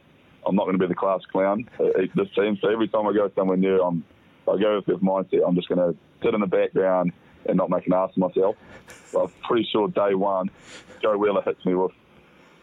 I'm 0.46 0.56
not 0.56 0.64
going 0.64 0.78
to 0.78 0.84
be 0.84 0.88
the 0.88 0.94
class 0.94 1.20
clown 1.30 1.68
at 1.78 2.14
this 2.14 2.28
team. 2.34 2.58
So 2.60 2.68
every 2.68 2.88
time 2.88 3.06
I 3.06 3.12
go 3.12 3.30
somewhere 3.36 3.56
new, 3.56 3.80
I'm 3.80 4.04
I 4.48 4.60
go 4.60 4.76
with 4.76 4.86
this 4.86 4.98
mindset. 4.98 5.46
I'm 5.46 5.54
just 5.54 5.68
going 5.68 5.78
to 5.78 5.96
sit 6.22 6.34
in 6.34 6.40
the 6.40 6.46
background 6.46 7.12
and 7.46 7.56
not 7.56 7.70
make 7.70 7.86
an 7.86 7.92
ass 7.92 8.10
of 8.10 8.18
myself. 8.18 8.56
But 9.12 9.24
I'm 9.24 9.32
pretty 9.46 9.68
sure 9.70 9.88
day 9.88 10.14
one, 10.14 10.50
Joe 11.00 11.16
Wheeler 11.16 11.42
hits 11.42 11.64
me 11.64 11.74
with 11.74 11.92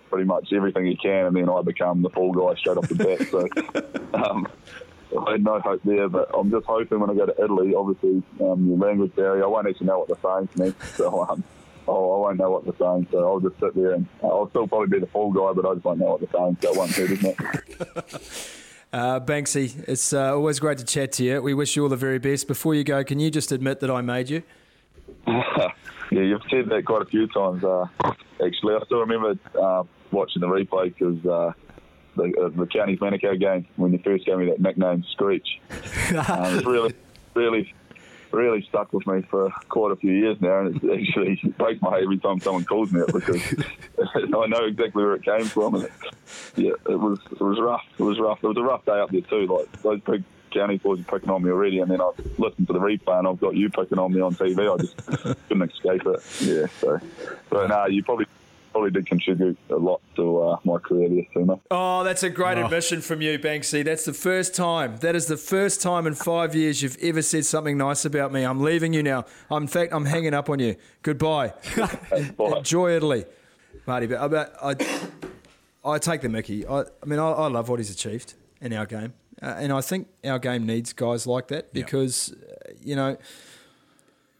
pretty 0.09 0.25
much 0.25 0.51
everything 0.53 0.85
he 0.85 0.95
can, 0.95 1.27
and 1.27 1.35
then 1.35 1.49
I 1.49 1.61
become 1.61 2.01
the 2.01 2.09
fall 2.09 2.31
guy 2.31 2.59
straight 2.59 2.77
off 2.77 2.89
the 2.89 2.95
bat. 2.95 3.27
So 3.29 3.47
um, 4.13 4.47
I 5.17 5.31
had 5.31 5.43
no 5.43 5.59
hope 5.59 5.81
there, 5.83 6.09
but 6.09 6.29
I'm 6.37 6.49
just 6.51 6.65
hoping 6.65 6.99
when 6.99 7.09
I 7.09 7.13
go 7.13 7.25
to 7.25 7.43
Italy, 7.43 7.73
obviously 7.75 8.23
um, 8.41 8.69
the 8.69 8.85
language 8.85 9.15
barrier, 9.15 9.43
I 9.43 9.47
won't 9.47 9.67
actually 9.67 9.87
know 9.87 9.99
what 9.99 10.07
they're 10.07 10.31
saying 10.31 10.47
to 10.47 10.63
me. 10.63 10.73
So 10.95 11.23
um, 11.25 11.43
oh, 11.87 12.13
I 12.13 12.27
won't 12.27 12.37
know 12.37 12.51
what 12.51 12.63
they're 12.63 12.73
saying. 12.79 13.07
So 13.11 13.27
I'll 13.27 13.39
just 13.39 13.59
sit 13.59 13.75
there 13.75 13.93
and 13.93 14.07
uh, 14.23 14.27
I'll 14.27 14.49
still 14.49 14.67
probably 14.67 14.87
be 14.87 14.99
the 14.99 15.11
fall 15.11 15.31
guy, 15.31 15.53
but 15.59 15.67
I 15.67 15.73
just 15.73 15.85
won't 15.85 15.99
know 15.99 16.17
what 16.17 16.21
they're 16.21 16.39
saying. 16.39 16.57
So 16.61 16.71
it 16.71 16.77
won't 16.77 16.91
hurt, 16.91 17.11
isn't 17.11 17.39
it? 17.39 18.55
Uh, 18.91 19.19
Banksy, 19.19 19.87
it's 19.87 20.13
uh, 20.13 20.33
always 20.33 20.59
great 20.59 20.79
to 20.79 20.83
chat 20.83 21.11
to 21.11 21.23
you. 21.23 21.39
We 21.43 21.53
wish 21.53 21.75
you 21.75 21.83
all 21.83 21.89
the 21.89 21.95
very 21.95 22.17
best. 22.17 22.47
Before 22.47 22.73
you 22.73 22.83
go, 22.83 23.03
can 23.03 23.19
you 23.19 23.29
just 23.29 23.51
admit 23.51 23.81
that 23.81 23.91
I 23.91 24.01
made 24.01 24.31
you? 24.31 24.41
Yeah, 25.27 26.21
you've 26.21 26.41
said 26.49 26.69
that 26.69 26.85
quite 26.85 27.01
a 27.01 27.05
few 27.05 27.27
times. 27.27 27.63
Uh, 27.63 27.85
actually, 28.43 28.75
I 28.75 28.79
still 28.85 28.99
remember 28.99 29.37
uh, 29.59 29.83
watching 30.11 30.41
the 30.41 30.47
replay 30.47 30.93
because 30.93 31.25
uh, 31.25 31.53
the, 32.15 32.33
uh, 32.41 32.49
the 32.49 32.67
County 32.67 32.97
Manukau 32.97 33.39
game 33.39 33.67
when 33.75 33.93
you 33.93 33.99
first 33.99 34.25
gave 34.25 34.37
me 34.37 34.45
that 34.47 34.59
nickname, 34.59 35.03
Screech. 35.11 35.47
um, 35.71 36.57
it's 36.57 36.65
really, 36.65 36.93
really, 37.35 37.73
really 38.31 38.65
stuck 38.69 38.93
with 38.93 39.05
me 39.07 39.21
for 39.29 39.51
quite 39.69 39.91
a 39.91 39.95
few 39.95 40.11
years 40.11 40.37
now, 40.41 40.61
and 40.61 40.83
it 40.83 41.01
actually 41.01 41.39
breaks 41.57 41.81
my 41.81 41.89
heart 41.89 42.03
every 42.03 42.17
time 42.17 42.39
someone 42.39 42.65
calls 42.65 42.91
me 42.91 43.01
it 43.01 43.13
because 43.13 43.41
I 44.15 44.47
know 44.47 44.65
exactly 44.65 45.03
where 45.03 45.15
it 45.15 45.23
came 45.23 45.45
from. 45.45 45.75
And 45.75 45.83
it, 45.85 45.91
yeah, 46.55 46.71
it 46.89 46.99
was 46.99 47.19
it 47.31 47.41
was 47.41 47.59
rough. 47.59 47.83
It 47.97 48.03
was 48.03 48.19
rough. 48.19 48.39
It 48.43 48.47
was 48.47 48.57
a 48.57 48.63
rough 48.63 48.85
day 48.85 48.99
up 48.99 49.11
there 49.11 49.21
too. 49.21 49.47
Like 49.47 49.81
those 49.81 50.01
big 50.01 50.23
county 50.49 50.77
boys 50.77 50.99
are 50.99 51.03
picking 51.03 51.29
on 51.29 51.43
me 51.43 51.51
already, 51.51 51.79
and 51.79 51.89
then 51.89 52.01
I've 52.01 52.17
listened 52.39 52.67
to 52.67 52.73
the 52.73 52.79
replay 52.79 53.19
and 53.19 53.27
I've 53.27 53.39
got 53.39 53.55
you 53.55 53.69
picking 53.69 53.99
on 53.99 54.13
me 54.13 54.21
on 54.21 54.35
TV. 54.35 54.73
I 54.73 54.77
just 54.77 54.97
couldn't 55.47 55.71
escape 55.71 56.05
it. 56.05 56.21
Yeah, 56.41 56.67
so 56.79 56.99
but 57.49 57.67
no, 57.67 57.85
you 57.87 58.03
probably 58.03 58.25
probably 58.71 58.91
did 58.91 59.07
contribute 59.07 59.57
a 59.69 59.75
lot 59.75 60.01
to 60.15 60.41
uh, 60.41 60.57
my 60.63 60.77
career 60.77 61.09
there, 61.09 61.25
Sumo. 61.35 61.59
Oh, 61.71 62.03
that's 62.03 62.23
a 62.23 62.29
great 62.29 62.57
admission 62.57 63.01
from 63.01 63.21
you, 63.21 63.37
Banksy. 63.39 63.83
That's 63.83 64.05
the 64.05 64.13
first 64.13 64.55
time. 64.55 64.97
That 64.97 65.15
is 65.15 65.25
the 65.25 65.37
first 65.37 65.81
time 65.81 66.07
in 66.07 66.13
five 66.13 66.55
years 66.55 66.81
you've 66.81 66.97
ever 67.01 67.21
said 67.21 67.45
something 67.45 67.77
nice 67.77 68.05
about 68.05 68.31
me. 68.31 68.43
I'm 68.43 68.61
leaving 68.61 68.93
you 68.93 69.03
now. 69.03 69.25
I'm, 69.49 69.63
in 69.63 69.67
fact, 69.67 69.93
I'm 69.93 70.05
hanging 70.05 70.33
up 70.33 70.49
on 70.49 70.59
you. 70.59 70.75
Goodbye. 71.01 71.53
Enjoy 72.39 72.95
Italy, 72.95 73.25
Marty. 73.85 74.07
But, 74.07 74.29
but 74.29 74.55
I, 74.61 74.75
I 75.83 75.97
take 75.97 76.21
the 76.21 76.29
Mickey. 76.29 76.65
I, 76.65 76.81
I 76.81 77.05
mean, 77.05 77.19
I, 77.19 77.31
I 77.31 77.47
love 77.47 77.69
what 77.69 77.79
he's 77.79 77.91
achieved 77.91 78.35
in 78.61 78.73
our 78.73 78.85
game. 78.85 79.13
Uh, 79.41 79.55
and 79.57 79.71
I 79.71 79.81
think 79.81 80.07
our 80.25 80.39
game 80.39 80.65
needs 80.65 80.93
guys 80.93 81.25
like 81.25 81.47
that 81.47 81.73
because, 81.73 82.33
uh, 82.33 82.71
you 82.81 82.95
know, 82.95 83.17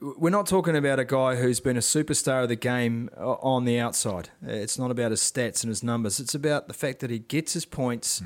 we're 0.01 0.29
not 0.29 0.47
talking 0.47 0.75
about 0.75 0.99
a 0.99 1.05
guy 1.05 1.35
who's 1.35 1.59
been 1.59 1.77
a 1.77 1.81
superstar 1.81 2.43
of 2.43 2.49
the 2.49 2.55
game 2.55 3.09
uh, 3.17 3.33
on 3.33 3.65
the 3.65 3.79
outside. 3.79 4.29
It's 4.41 4.77
not 4.79 4.91
about 4.91 5.11
his 5.11 5.21
stats 5.21 5.63
and 5.63 5.69
his 5.69 5.83
numbers. 5.83 6.19
It's 6.19 6.35
about 6.35 6.67
the 6.67 6.73
fact 6.73 6.99
that 6.99 7.09
he 7.09 7.19
gets 7.19 7.53
his 7.53 7.65
points. 7.65 8.21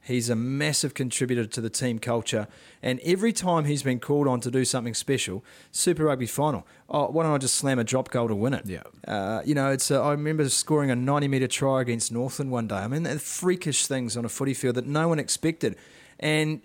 He's 0.00 0.30
a 0.30 0.36
massive 0.36 0.94
contributor 0.94 1.44
to 1.44 1.60
the 1.60 1.68
team 1.68 1.98
culture. 1.98 2.48
And 2.82 2.98
every 3.00 3.30
time 3.30 3.66
he's 3.66 3.82
been 3.82 4.00
called 4.00 4.26
on 4.26 4.40
to 4.40 4.50
do 4.50 4.64
something 4.64 4.94
special, 4.94 5.44
Super 5.70 6.04
Rugby 6.04 6.26
final, 6.26 6.66
oh, 6.88 7.08
why 7.08 7.24
don't 7.24 7.32
I 7.32 7.38
just 7.38 7.56
slam 7.56 7.78
a 7.78 7.84
drop 7.84 8.10
goal 8.10 8.26
to 8.28 8.34
win 8.34 8.54
it? 8.54 8.64
Yeah. 8.64 8.84
Uh, 9.06 9.42
you 9.44 9.54
know, 9.54 9.70
it's. 9.70 9.90
A, 9.90 9.96
I 9.98 10.12
remember 10.12 10.48
scoring 10.48 10.90
a 10.90 10.96
90 10.96 11.28
metre 11.28 11.46
try 11.46 11.82
against 11.82 12.10
Northland 12.10 12.50
one 12.50 12.66
day. 12.68 12.76
I 12.76 12.88
mean, 12.88 13.02
they're 13.02 13.18
freakish 13.18 13.86
things 13.86 14.16
on 14.16 14.24
a 14.24 14.30
footy 14.30 14.54
field 14.54 14.76
that 14.76 14.86
no 14.86 15.08
one 15.08 15.18
expected. 15.18 15.76
And 16.20 16.60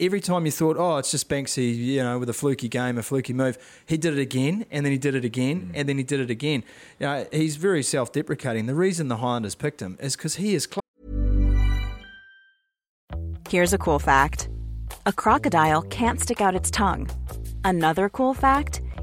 every 0.00 0.20
time 0.20 0.46
you 0.46 0.52
thought, 0.52 0.76
oh, 0.78 0.96
it's 0.96 1.10
just 1.10 1.28
Banksy, 1.28 1.76
you 1.76 2.02
know, 2.02 2.18
with 2.18 2.28
a 2.28 2.32
fluky 2.32 2.68
game, 2.68 2.98
a 2.98 3.02
fluky 3.02 3.32
move, 3.32 3.58
he 3.86 3.96
did 3.96 4.16
it 4.16 4.20
again, 4.20 4.64
and 4.70 4.84
then 4.84 4.92
he 4.92 4.98
did 4.98 5.14
it 5.14 5.24
again, 5.24 5.60
mm. 5.60 5.70
and 5.74 5.88
then 5.88 5.98
he 5.98 6.02
did 6.02 6.20
it 6.20 6.30
again. 6.30 6.64
You 6.98 7.06
know, 7.06 7.26
he's 7.30 7.56
very 7.56 7.82
self 7.82 8.12
deprecating. 8.12 8.66
The 8.66 8.74
reason 8.74 9.08
the 9.08 9.18
Highlanders 9.18 9.54
picked 9.54 9.80
him 9.80 9.98
is 10.00 10.16
because 10.16 10.36
he 10.36 10.54
is. 10.54 10.64
Cl- 10.64 10.80
Here's 13.48 13.72
a 13.72 13.78
cool 13.78 13.98
fact 13.98 14.48
a 15.06 15.12
crocodile 15.12 15.82
can't 15.82 16.20
stick 16.20 16.40
out 16.40 16.54
its 16.54 16.70
tongue. 16.70 17.08
Another 17.64 18.08
cool 18.08 18.34
fact 18.34 18.80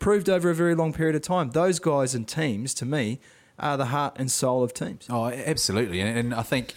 Proved 0.00 0.28
over 0.28 0.50
a 0.50 0.54
very 0.54 0.74
long 0.74 0.92
period 0.92 1.14
of 1.14 1.22
time. 1.22 1.50
Those 1.50 1.78
guys 1.78 2.14
and 2.14 2.26
teams, 2.26 2.74
to 2.74 2.84
me, 2.84 3.20
are 3.58 3.76
the 3.76 3.86
heart 3.86 4.16
and 4.18 4.30
soul 4.30 4.64
of 4.64 4.74
teams. 4.74 5.06
Oh, 5.08 5.26
absolutely. 5.26 6.00
And, 6.00 6.18
and 6.18 6.34
I 6.34 6.42
think, 6.42 6.74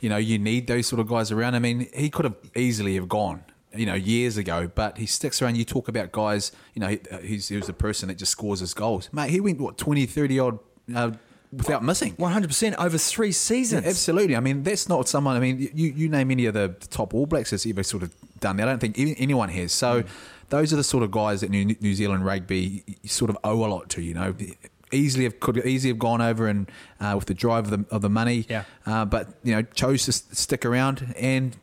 you 0.00 0.10
know, 0.10 0.16
you 0.16 0.38
need 0.38 0.66
those 0.66 0.86
sort 0.86 1.00
of 1.00 1.08
guys 1.08 1.32
around. 1.32 1.54
I 1.54 1.60
mean, 1.60 1.88
he 1.94 2.10
could 2.10 2.24
have 2.24 2.34
easily 2.54 2.96
have 2.96 3.08
gone, 3.08 3.44
you 3.74 3.86
know, 3.86 3.94
years 3.94 4.36
ago, 4.36 4.70
but 4.74 4.98
he 4.98 5.06
sticks 5.06 5.40
around. 5.40 5.56
You 5.56 5.64
talk 5.64 5.88
about 5.88 6.12
guys, 6.12 6.52
you 6.74 6.80
know, 6.80 6.88
he, 6.88 7.00
he's, 7.22 7.48
he 7.48 7.56
was 7.56 7.68
the 7.68 7.72
person 7.72 8.08
that 8.08 8.18
just 8.18 8.32
scores 8.32 8.60
his 8.60 8.74
goals. 8.74 9.08
Mate, 9.12 9.30
he 9.30 9.40
went, 9.40 9.60
what, 9.60 9.78
20, 9.78 10.04
30 10.04 10.38
odd 10.40 10.58
uh, 10.94 11.12
without 11.52 11.84
missing. 11.84 12.14
100% 12.16 12.74
over 12.78 12.98
three 12.98 13.32
seasons. 13.32 13.84
Yeah, 13.84 13.90
absolutely. 13.90 14.36
I 14.36 14.40
mean, 14.40 14.62
that's 14.62 14.88
not 14.88 15.08
someone. 15.08 15.36
I 15.36 15.40
mean, 15.40 15.70
you, 15.72 15.92
you 15.92 16.08
name 16.08 16.30
any 16.30 16.46
of 16.46 16.54
the 16.54 16.74
top 16.90 17.14
All 17.14 17.26
Blacks 17.26 17.50
that's 17.50 17.66
ever 17.66 17.82
sort 17.82 18.02
of 18.02 18.12
done 18.40 18.56
that. 18.56 18.68
I 18.68 18.72
don't 18.72 18.80
think 18.80 18.98
anyone 18.98 19.48
has. 19.50 19.72
So, 19.72 20.04
those 20.48 20.72
are 20.72 20.76
the 20.76 20.84
sort 20.84 21.02
of 21.02 21.10
guys 21.10 21.40
that 21.40 21.50
New, 21.50 21.76
New 21.80 21.94
Zealand 21.94 22.24
rugby 22.24 22.84
sort 23.04 23.30
of 23.30 23.38
owe 23.44 23.64
a 23.64 23.68
lot 23.68 23.88
to. 23.90 24.02
You 24.02 24.14
know, 24.14 24.34
easily 24.92 25.24
have, 25.24 25.40
could 25.40 25.58
easily 25.58 25.90
have 25.90 25.98
gone 25.98 26.20
over 26.20 26.46
and 26.46 26.70
uh, 27.00 27.14
with 27.16 27.26
the 27.26 27.34
drive 27.34 27.70
of 27.70 27.70
the, 27.70 27.94
of 27.94 28.02
the 28.02 28.10
money. 28.10 28.46
Yeah. 28.48 28.64
Uh, 28.86 29.04
but 29.04 29.28
you 29.42 29.54
know, 29.54 29.62
chose 29.62 30.04
to 30.06 30.12
stick 30.12 30.64
around 30.64 31.14
and 31.18 31.56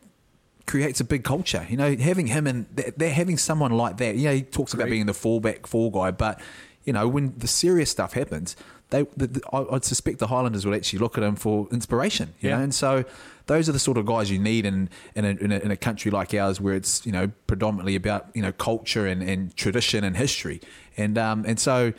creates 0.65 0.99
a 0.99 1.03
big 1.03 1.23
culture. 1.23 1.65
You 1.69 1.77
know, 1.77 1.95
having 1.95 2.27
him 2.27 2.47
and 2.47 2.65
they're, 2.97 3.13
having 3.13 3.37
someone 3.37 3.71
like 3.71 3.97
that. 3.97 4.15
You 4.15 4.25
know, 4.25 4.35
he 4.35 4.43
talks 4.43 4.73
about 4.73 4.87
being 4.87 5.05
the 5.05 5.13
fallback 5.13 5.67
fall 5.67 5.89
guy, 5.89 6.11
but 6.11 6.39
you 6.83 6.93
know, 6.93 7.07
when 7.07 7.33
the 7.37 7.47
serious 7.47 7.91
stuff 7.91 8.13
happens, 8.13 8.55
they, 8.91 9.03
the, 9.17 9.27
the, 9.27 9.41
I- 9.51 9.75
I'd 9.75 9.83
suspect 9.83 10.19
the 10.19 10.27
Highlanders 10.27 10.65
would 10.65 10.75
actually 10.75 10.99
look 10.99 11.17
at 11.17 11.23
him 11.23 11.35
for 11.35 11.67
inspiration. 11.71 12.33
You 12.39 12.49
Yeah. 12.49 12.57
know, 12.57 12.63
and 12.63 12.73
so 12.75 13.03
those 13.47 13.67
are 13.67 13.71
the 13.71 13.79
sort 13.79 13.97
of 13.97 14.05
guys 14.05 14.29
you 14.29 14.37
need 14.39 14.65
in 14.65 14.89
in 15.15 15.25
a, 15.25 15.29
in 15.29 15.51
a, 15.51 15.57
in 15.59 15.71
a 15.71 15.75
country 15.77 16.11
like 16.11 16.33
ours, 16.33 16.61
where 16.61 16.75
it's 16.75 17.05
you 17.05 17.11
know 17.11 17.31
predominantly 17.47 17.95
about 17.95 18.27
you 18.35 18.41
know 18.41 18.51
culture 18.51 19.07
and, 19.07 19.21
and 19.23 19.55
tradition 19.57 20.03
and 20.03 20.15
history, 20.17 20.61
and 20.97 21.17
um 21.17 21.43
and 21.47 21.59
so. 21.59 21.93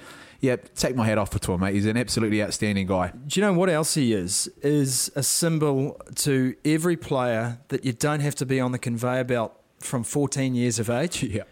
Yeah, 0.44 0.56
take 0.74 0.96
my 0.96 1.06
hat 1.06 1.18
off 1.18 1.30
for 1.30 1.38
Tor, 1.38 1.56
mate. 1.56 1.72
He's 1.74 1.86
an 1.86 1.96
absolutely 1.96 2.42
outstanding 2.42 2.88
guy. 2.88 3.12
Do 3.28 3.38
you 3.38 3.46
know 3.46 3.52
what 3.52 3.70
else 3.70 3.94
he 3.94 4.12
is? 4.12 4.48
Is 4.60 5.08
a 5.14 5.22
symbol 5.22 6.00
to 6.16 6.56
every 6.64 6.96
player 6.96 7.60
that 7.68 7.84
you 7.84 7.92
don't 7.92 8.18
have 8.18 8.34
to 8.34 8.44
be 8.44 8.58
on 8.58 8.72
the 8.72 8.78
conveyor 8.80 9.22
belt 9.22 9.52
from 9.78 10.02
14 10.02 10.56
years 10.56 10.80
of 10.80 10.90
age. 10.90 11.22
Yeah. 11.38 11.44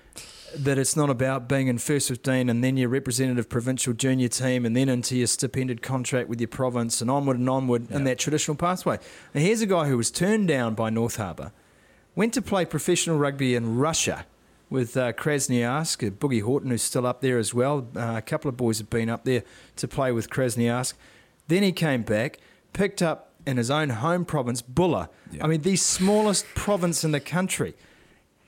That 0.56 0.78
it's 0.78 0.96
not 0.96 1.10
about 1.10 1.48
being 1.48 1.68
in 1.68 1.78
first 1.78 2.08
15 2.08 2.48
and 2.48 2.62
then 2.62 2.76
your 2.76 2.88
representative 2.88 3.48
provincial 3.48 3.92
junior 3.92 4.28
team 4.28 4.66
and 4.66 4.76
then 4.76 4.88
into 4.88 5.16
your 5.16 5.26
stipended 5.26 5.80
contract 5.80 6.28
with 6.28 6.40
your 6.40 6.48
province 6.48 7.00
and 7.00 7.10
onward 7.10 7.38
and 7.38 7.48
onward 7.48 7.90
in 7.90 8.04
that 8.04 8.18
traditional 8.18 8.56
pathway. 8.56 8.98
And 9.32 9.44
here's 9.44 9.60
a 9.60 9.66
guy 9.66 9.86
who 9.86 9.96
was 9.96 10.10
turned 10.10 10.48
down 10.48 10.74
by 10.74 10.90
North 10.90 11.16
Harbour, 11.16 11.52
went 12.16 12.34
to 12.34 12.42
play 12.42 12.64
professional 12.64 13.16
rugby 13.16 13.54
in 13.54 13.76
Russia 13.76 14.26
with 14.70 14.96
uh, 14.96 15.12
Krasnoyarsk, 15.12 16.06
uh, 16.06 16.10
Boogie 16.10 16.42
Horton, 16.42 16.70
who's 16.70 16.82
still 16.82 17.06
up 17.06 17.20
there 17.20 17.38
as 17.38 17.52
well. 17.52 17.88
Uh, 17.94 18.14
a 18.16 18.22
couple 18.22 18.48
of 18.48 18.56
boys 18.56 18.78
have 18.78 18.88
been 18.88 19.10
up 19.10 19.24
there 19.24 19.42
to 19.76 19.88
play 19.88 20.12
with 20.12 20.30
Krasnoyarsk. 20.30 20.94
Then 21.48 21.62
he 21.62 21.72
came 21.72 22.02
back, 22.02 22.38
picked 22.72 23.02
up 23.02 23.32
in 23.46 23.56
his 23.56 23.70
own 23.70 23.90
home 23.90 24.24
province, 24.24 24.62
Buller. 24.62 25.08
Yeah. 25.32 25.44
I 25.44 25.48
mean, 25.48 25.62
the 25.62 25.76
smallest 25.76 26.46
province 26.54 27.04
in 27.04 27.10
the 27.10 27.20
country. 27.20 27.74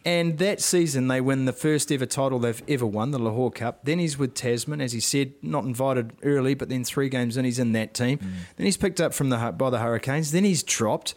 And 0.04 0.38
that 0.38 0.60
season, 0.60 1.06
they 1.06 1.20
win 1.20 1.44
the 1.44 1.52
first 1.52 1.92
ever 1.92 2.06
title 2.06 2.40
they've 2.40 2.62
ever 2.66 2.84
won, 2.86 3.12
the 3.12 3.20
Lochore 3.20 3.54
Cup. 3.54 3.84
Then 3.84 4.00
he's 4.00 4.18
with 4.18 4.34
Tasman, 4.34 4.80
as 4.80 4.92
he 4.92 4.98
said, 4.98 5.32
not 5.42 5.64
invited 5.64 6.12
early, 6.24 6.54
but 6.54 6.68
then 6.68 6.82
three 6.82 7.08
games 7.08 7.36
in, 7.36 7.44
he's 7.44 7.60
in 7.60 7.70
that 7.72 7.94
team. 7.94 8.18
Mm. 8.18 8.30
Then 8.56 8.64
he's 8.66 8.76
picked 8.76 9.00
up 9.00 9.14
from 9.14 9.28
the 9.30 9.36
by 9.56 9.70
the 9.70 9.78
Hurricanes. 9.78 10.32
Then 10.32 10.42
he's 10.42 10.64
dropped, 10.64 11.14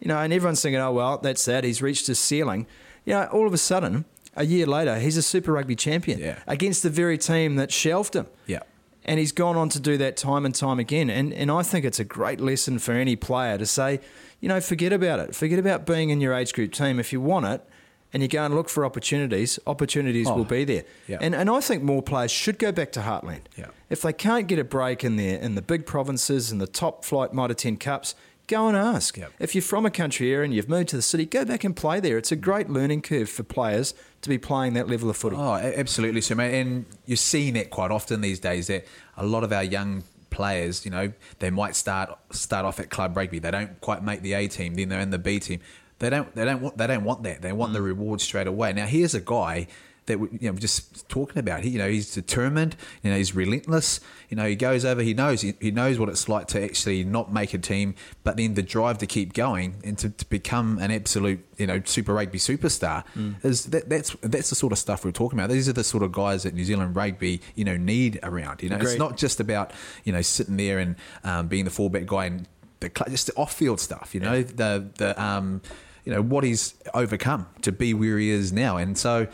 you 0.00 0.08
know, 0.08 0.18
and 0.18 0.32
everyone's 0.34 0.60
thinking, 0.60 0.80
oh 0.80 0.92
well, 0.92 1.16
that's 1.18 1.44
that. 1.46 1.64
He's 1.64 1.80
reached 1.80 2.08
his 2.08 2.18
ceiling. 2.18 2.66
You 3.06 3.14
know, 3.14 3.24
all 3.32 3.46
of 3.46 3.54
a 3.54 3.58
sudden, 3.58 4.04
a 4.34 4.44
year 4.44 4.66
later, 4.66 4.98
he's 4.98 5.16
a 5.16 5.22
Super 5.22 5.52
Rugby 5.52 5.74
champion 5.76 6.18
Yeah. 6.18 6.38
against 6.46 6.82
the 6.82 6.90
very 6.90 7.16
team 7.16 7.56
that 7.56 7.72
shelved 7.72 8.14
him. 8.14 8.26
Yeah. 8.46 8.60
And 9.06 9.18
he's 9.18 9.32
gone 9.32 9.56
on 9.56 9.70
to 9.70 9.80
do 9.80 9.96
that 9.98 10.16
time 10.18 10.44
and 10.44 10.54
time 10.54 10.78
again. 10.78 11.08
And, 11.08 11.32
and 11.32 11.50
I 11.50 11.62
think 11.62 11.84
it's 11.86 12.00
a 12.00 12.04
great 12.04 12.40
lesson 12.40 12.78
for 12.80 12.92
any 12.92 13.16
player 13.16 13.56
to 13.56 13.64
say, 13.64 14.00
you 14.40 14.48
know, 14.48 14.60
forget 14.60 14.92
about 14.92 15.20
it. 15.20 15.34
Forget 15.34 15.58
about 15.58 15.86
being 15.86 16.10
in 16.10 16.20
your 16.20 16.34
age 16.34 16.52
group 16.52 16.72
team. 16.72 16.98
If 16.98 17.12
you 17.12 17.20
want 17.20 17.46
it 17.46 17.64
and 18.12 18.22
you 18.22 18.28
go 18.28 18.44
and 18.44 18.54
look 18.54 18.68
for 18.68 18.84
opportunities, 18.84 19.58
opportunities 19.66 20.26
Oh, 20.28 20.36
will 20.36 20.44
be 20.44 20.64
there. 20.64 20.84
yeah. 21.06 21.18
And, 21.20 21.34
and 21.34 21.50
I 21.50 21.60
think 21.60 21.82
more 21.82 22.02
players 22.02 22.30
should 22.30 22.58
go 22.58 22.72
back 22.72 22.92
to 22.92 23.00
Heartland. 23.00 23.42
Yeah. 23.56 23.66
If 23.90 24.02
they 24.02 24.12
can't 24.12 24.46
get 24.46 24.58
a 24.58 24.64
break 24.64 25.04
in 25.04 25.16
the, 25.16 25.28
in 25.30 25.54
the 25.54 25.62
big 25.62 25.86
provinces 25.86 26.50
and 26.50 26.60
the 26.60 26.66
top 26.66 27.04
flight 27.04 27.32
Mitre 27.34 27.54
10 27.54 27.76
Cups, 27.76 28.14
go 28.46 28.68
and 28.68 28.76
ask. 28.76 29.16
Yeah. 29.18 29.26
If 29.40 29.54
you're 29.54 29.62
from 29.62 29.84
a 29.84 29.90
country 29.90 30.32
area 30.32 30.44
and 30.44 30.54
you've 30.54 30.68
moved 30.68 30.88
to 30.90 30.96
the 30.96 31.02
city, 31.02 31.26
go 31.26 31.44
back 31.44 31.64
and 31.64 31.74
play 31.74 31.98
there. 32.00 32.16
It's 32.16 32.30
a 32.32 32.36
great 32.36 32.70
learning 32.70 33.02
curve 33.02 33.28
for 33.28 33.42
players 33.42 33.92
to 34.22 34.28
be 34.28 34.38
playing 34.38 34.74
that 34.74 34.88
level 34.88 35.10
of 35.10 35.16
footy. 35.16 35.36
Oh, 35.36 35.54
absolutely, 35.54 36.20
so 36.20 36.34
mate. 36.36 36.58
And 36.60 36.86
you're 37.06 37.16
seeing 37.16 37.56
it 37.56 37.70
quite 37.70 37.90
often 37.90 38.20
these 38.20 38.38
days. 38.40 38.68
That 38.68 38.84
a 39.16 39.26
lot 39.26 39.42
of 39.44 39.52
our 39.52 39.64
young 39.64 40.04
players, 40.30 40.84
you 40.84 40.90
know, 40.90 41.12
they 41.40 41.50
might 41.50 41.74
start 41.74 42.16
start 42.30 42.64
off 42.64 42.78
at 42.78 42.88
club 42.90 43.16
rugby. 43.16 43.38
They 43.40 43.50
don't 43.50 43.80
quite 43.80 44.02
make 44.02 44.22
the 44.22 44.34
A 44.34 44.46
team. 44.48 44.74
Then 44.74 44.88
they're 44.90 45.00
in 45.00 45.10
the 45.10 45.18
B 45.18 45.40
team. 45.40 45.60
They 45.98 46.10
don't. 46.10 46.34
They 46.34 46.44
don't 46.44 46.60
want. 46.60 46.76
They 46.78 46.86
don't 46.86 47.04
want 47.04 47.22
that. 47.24 47.42
They 47.42 47.52
want 47.52 47.72
the 47.72 47.82
reward 47.82 48.20
straight 48.20 48.46
away. 48.46 48.72
Now 48.72 48.86
here's 48.86 49.14
a 49.14 49.20
guy 49.20 49.66
that 50.04 50.20
we- 50.20 50.28
you 50.40 50.52
know 50.52 50.56
just 50.56 51.08
talking 51.08 51.38
about. 51.38 51.64
He, 51.64 51.70
you 51.70 51.78
know, 51.78 51.88
he's 51.88 52.14
determined. 52.14 52.76
You 53.02 53.10
know, 53.10 53.16
he's 53.16 53.34
relentless. 53.34 53.98
You 54.28 54.36
know, 54.36 54.46
he 54.46 54.54
goes 54.54 54.84
over. 54.84 55.02
He 55.02 55.14
knows. 55.14 55.40
He, 55.40 55.54
he 55.60 55.70
knows 55.72 55.98
what 55.98 56.08
it's 56.08 56.28
like 56.28 56.46
to 56.48 56.62
actually 56.62 57.02
not 57.02 57.32
make 57.32 57.54
a 57.54 57.58
team, 57.58 57.94
but 58.24 58.36
then 58.36 58.54
the 58.54 58.62
drive 58.62 58.98
to 58.98 59.06
keep 59.06 59.32
going 59.32 59.76
and 59.84 59.96
to, 59.98 60.10
to 60.10 60.24
become 60.26 60.78
an 60.80 60.90
absolute, 60.92 61.44
you 61.56 61.66
know, 61.66 61.80
Super 61.84 62.12
Rugby 62.14 62.38
superstar 62.38 63.02
is 63.42 63.64
that, 63.66 63.88
that's 63.88 64.14
that's 64.22 64.50
the 64.50 64.54
sort 64.54 64.72
of 64.72 64.78
stuff 64.78 65.04
we're 65.04 65.10
talking 65.12 65.38
about. 65.40 65.48
These 65.50 65.68
are 65.68 65.72
the 65.72 65.82
sort 65.84 66.02
of 66.04 66.12
guys 66.12 66.42
that 66.44 66.54
New 66.54 66.64
Zealand 66.64 66.94
rugby, 66.94 67.40
you 67.56 67.64
know, 67.64 67.76
need 67.76 68.20
around. 68.22 68.62
You 68.62 68.68
know, 68.68 68.76
it's 68.76 68.98
not 68.98 69.16
just 69.16 69.40
about 69.40 69.72
you 70.04 70.12
know 70.12 70.22
sitting 70.22 70.56
there 70.58 70.78
and 70.78 70.94
um, 71.24 71.48
being 71.48 71.64
the 71.64 71.70
fullback 71.72 72.06
guy 72.06 72.26
and 72.26 72.46
the 72.78 72.90
just 73.10 73.26
the 73.28 73.34
off-field 73.36 73.80
stuff. 73.80 74.14
You 74.14 74.20
know, 74.20 74.42
the 74.42 74.86
the 74.98 75.20
um, 75.20 75.62
you 76.06 76.14
know 76.14 76.22
what 76.22 76.44
he's 76.44 76.74
overcome 76.94 77.46
to 77.60 77.70
be 77.70 77.92
where 77.92 78.18
he 78.18 78.30
is 78.30 78.52
now, 78.52 78.78
and 78.78 78.96
so 78.96 79.26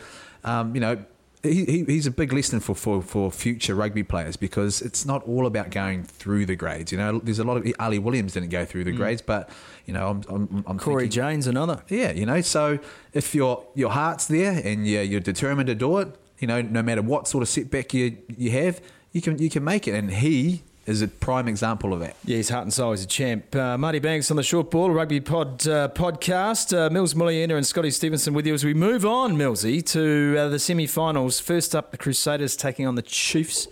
um, 0.43 0.75
you 0.75 0.81
know. 0.81 1.05
he, 1.43 1.65
he, 1.65 1.83
he's 1.83 2.07
a 2.07 2.11
big 2.11 2.31
lesson 2.31 2.61
for, 2.61 2.73
for, 2.73 3.01
for 3.01 3.29
future 3.29 3.75
rugby 3.75 4.01
players 4.01 4.37
because 4.37 4.81
it's 4.81 5.05
not 5.05 5.21
all 5.27 5.45
about 5.45 5.71
going 5.71 6.01
through 6.01 6.45
the 6.45 6.55
grades. 6.55 6.89
You 6.89 6.97
know, 6.97 7.19
there's 7.19 7.39
a 7.39 7.43
lot 7.43 7.57
of 7.57 7.67
Ali 7.79 7.99
Williams 7.99 8.31
didn't 8.31 8.47
go 8.47 8.63
through 8.63 8.85
the 8.85 8.93
grades, 8.93 9.21
but 9.21 9.49
you 9.85 9.93
know, 9.93 10.07
I'm 10.07 10.23
I'm, 10.29 10.63
I'm 10.65 10.79
Cory 10.79 11.03
thinking, 11.03 11.21
Jane's 11.21 11.47
another. 11.47 11.83
yeah, 11.89 12.11
you 12.11 12.25
know, 12.25 12.39
so 12.39 12.79
if 13.11 13.35
your 13.35 13.65
your 13.75 13.91
heart's 13.91 14.27
there 14.27 14.53
and 14.63 14.87
you're, 14.87 15.03
you're 15.03 15.19
determined 15.19 15.67
to 15.67 15.75
do 15.75 15.97
it, 15.97 16.15
you 16.39 16.47
know, 16.47 16.61
no 16.61 16.81
matter 16.81 17.01
what 17.01 17.27
sort 17.27 17.41
of 17.41 17.49
setback 17.49 17.93
you 17.93 18.17
you 18.27 18.51
have, 18.51 18.81
you 19.11 19.21
can 19.21 19.37
you 19.37 19.49
can 19.49 19.63
make 19.65 19.85
it. 19.85 19.95
And 19.95 20.11
he 20.11 20.63
is 20.85 21.01
a 21.01 21.07
prime 21.07 21.47
example 21.47 21.93
of 21.93 22.01
that. 22.01 22.15
Yeah, 22.25 22.37
his 22.37 22.49
heart 22.49 22.63
and 22.63 22.73
soul. 22.73 22.91
He's 22.91 23.03
a 23.03 23.07
champ. 23.07 23.55
Uh, 23.55 23.77
Marty 23.77 23.99
Banks 23.99 24.29
on 24.29 24.37
the 24.37 24.43
Short 24.43 24.69
Ball 24.69 24.91
Rugby 24.91 25.21
Pod 25.21 25.67
uh, 25.67 25.89
podcast. 25.89 26.75
Uh, 26.77 26.89
Mils 26.89 27.13
Muliaina 27.13 27.55
and 27.55 27.65
Scotty 27.65 27.91
Stevenson 27.91 28.33
with 28.33 28.45
you 28.45 28.53
as 28.53 28.65
we 28.65 28.73
move 28.73 29.05
on, 29.05 29.37
Millsy, 29.37 29.85
to 29.91 30.35
uh, 30.37 30.49
the 30.49 30.59
semi-finals. 30.59 31.39
First 31.39 31.73
up, 31.75 31.91
the 31.91 31.97
Crusaders 31.97 32.55
taking 32.55 32.85
on 32.85 32.95
the 32.95 33.01
Chiefs. 33.01 33.67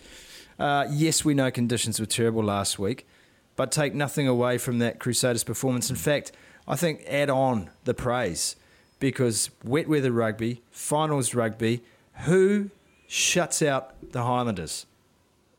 Uh, 0.57 0.87
yes, 0.89 1.25
we 1.25 1.33
know 1.33 1.51
conditions 1.51 1.99
were 1.99 2.05
terrible 2.05 2.43
last 2.43 2.79
week, 2.79 3.07
but 3.55 3.71
take 3.71 3.93
nothing 3.93 4.27
away 4.27 4.57
from 4.57 4.79
that 4.79 4.99
Crusaders 4.99 5.43
performance. 5.43 5.89
In 5.89 5.95
fact, 5.95 6.31
I 6.67 6.75
think 6.75 7.03
add 7.07 7.29
on 7.29 7.71
the 7.83 7.93
praise 7.93 8.55
because 8.99 9.49
wet 9.65 9.89
weather 9.89 10.11
rugby, 10.11 10.61
finals 10.69 11.33
rugby, 11.33 11.83
who 12.25 12.69
shuts 13.07 13.61
out 13.61 14.11
the 14.13 14.23
Highlanders? 14.23 14.85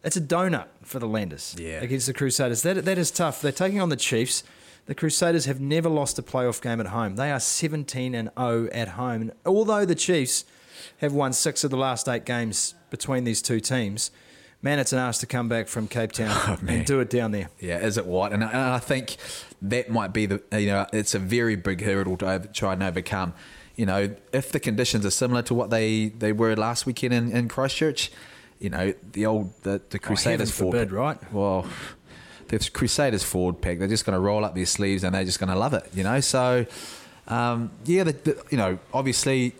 It's 0.04 0.16
a 0.16 0.20
donut 0.20 0.66
for 0.82 0.98
the 0.98 1.06
Landers 1.06 1.54
Yeah. 1.58 1.80
against 1.82 2.06
the 2.06 2.12
Crusaders. 2.14 2.62
That, 2.62 2.84
that 2.84 2.98
is 2.98 3.10
tough. 3.10 3.40
They're 3.40 3.52
taking 3.52 3.80
on 3.80 3.88
the 3.88 3.96
Chiefs. 3.96 4.42
The 4.86 4.94
Crusaders 4.96 5.44
have 5.44 5.60
never 5.60 5.88
lost 5.88 6.18
a 6.18 6.22
playoff 6.22 6.60
game 6.60 6.80
at 6.80 6.88
home. 6.88 7.14
They 7.16 7.30
are 7.30 7.38
17 7.38 8.14
and 8.14 8.30
0 8.36 8.68
at 8.72 8.88
home. 8.88 9.22
And 9.22 9.32
although 9.46 9.84
the 9.84 9.94
Chiefs 9.94 10.44
have 10.98 11.12
won 11.12 11.32
six 11.32 11.62
of 11.62 11.70
the 11.70 11.76
last 11.76 12.08
eight 12.08 12.24
games 12.24 12.74
between 12.90 13.22
these 13.22 13.40
two 13.40 13.60
teams, 13.60 14.10
man, 14.60 14.80
it's 14.80 14.92
an 14.92 14.98
ask 14.98 15.20
to 15.20 15.26
come 15.26 15.48
back 15.48 15.68
from 15.68 15.86
Cape 15.86 16.10
Town 16.10 16.30
Oh, 16.48 16.58
and 16.66 16.84
do 16.84 16.98
it 16.98 17.08
down 17.10 17.30
there. 17.30 17.48
Yeah, 17.60 17.78
is 17.78 17.96
it 17.96 18.06
what? 18.06 18.32
And 18.32 18.42
I, 18.42 18.48
and 18.48 18.56
I 18.74 18.78
think 18.80 19.16
that 19.62 19.88
might 19.88 20.12
be 20.12 20.26
the 20.26 20.42
you 20.52 20.66
know 20.66 20.86
it's 20.92 21.14
a 21.14 21.20
very 21.20 21.54
big 21.54 21.80
hurdle 21.82 22.16
to 22.16 22.28
over, 22.28 22.46
try 22.48 22.72
and 22.72 22.82
overcome. 22.82 23.34
You 23.76 23.86
know, 23.86 24.14
if 24.32 24.50
the 24.50 24.58
conditions 24.60 25.06
are 25.06 25.10
similar 25.10 25.42
to 25.42 25.54
what 25.54 25.70
they, 25.70 26.08
they 26.08 26.32
were 26.32 26.54
last 26.56 26.84
weekend 26.86 27.14
in, 27.14 27.30
in 27.32 27.48
Christchurch, 27.48 28.10
you 28.62 28.70
know 28.70 28.94
the 29.12 29.26
old 29.26 29.52
the, 29.62 29.80
the 29.90 29.98
Crusaders 29.98 30.56
heaven 30.56 30.72
forward 30.72 30.92
right? 30.92 31.32
Well, 31.32 31.66
the 32.48 32.58
Crusaders 32.72 33.22
forward 33.22 33.60
peg. 33.60 33.78
They're 33.78 33.88
just 33.88 34.06
going 34.06 34.14
to 34.14 34.20
roll 34.20 34.44
up 34.44 34.54
their 34.54 34.66
sleeves 34.66 35.04
and 35.04 35.14
they're 35.14 35.24
just 35.24 35.40
going 35.40 35.50
to 35.50 35.58
love 35.58 35.74
it. 35.74 35.88
You 35.94 36.04
know, 36.04 36.20
so 36.20 36.66
um, 37.28 37.70
yeah, 37.84 38.04
the, 38.04 38.12
the, 38.12 38.44
you 38.50 38.58
know 38.58 38.78
obviously 38.92 39.54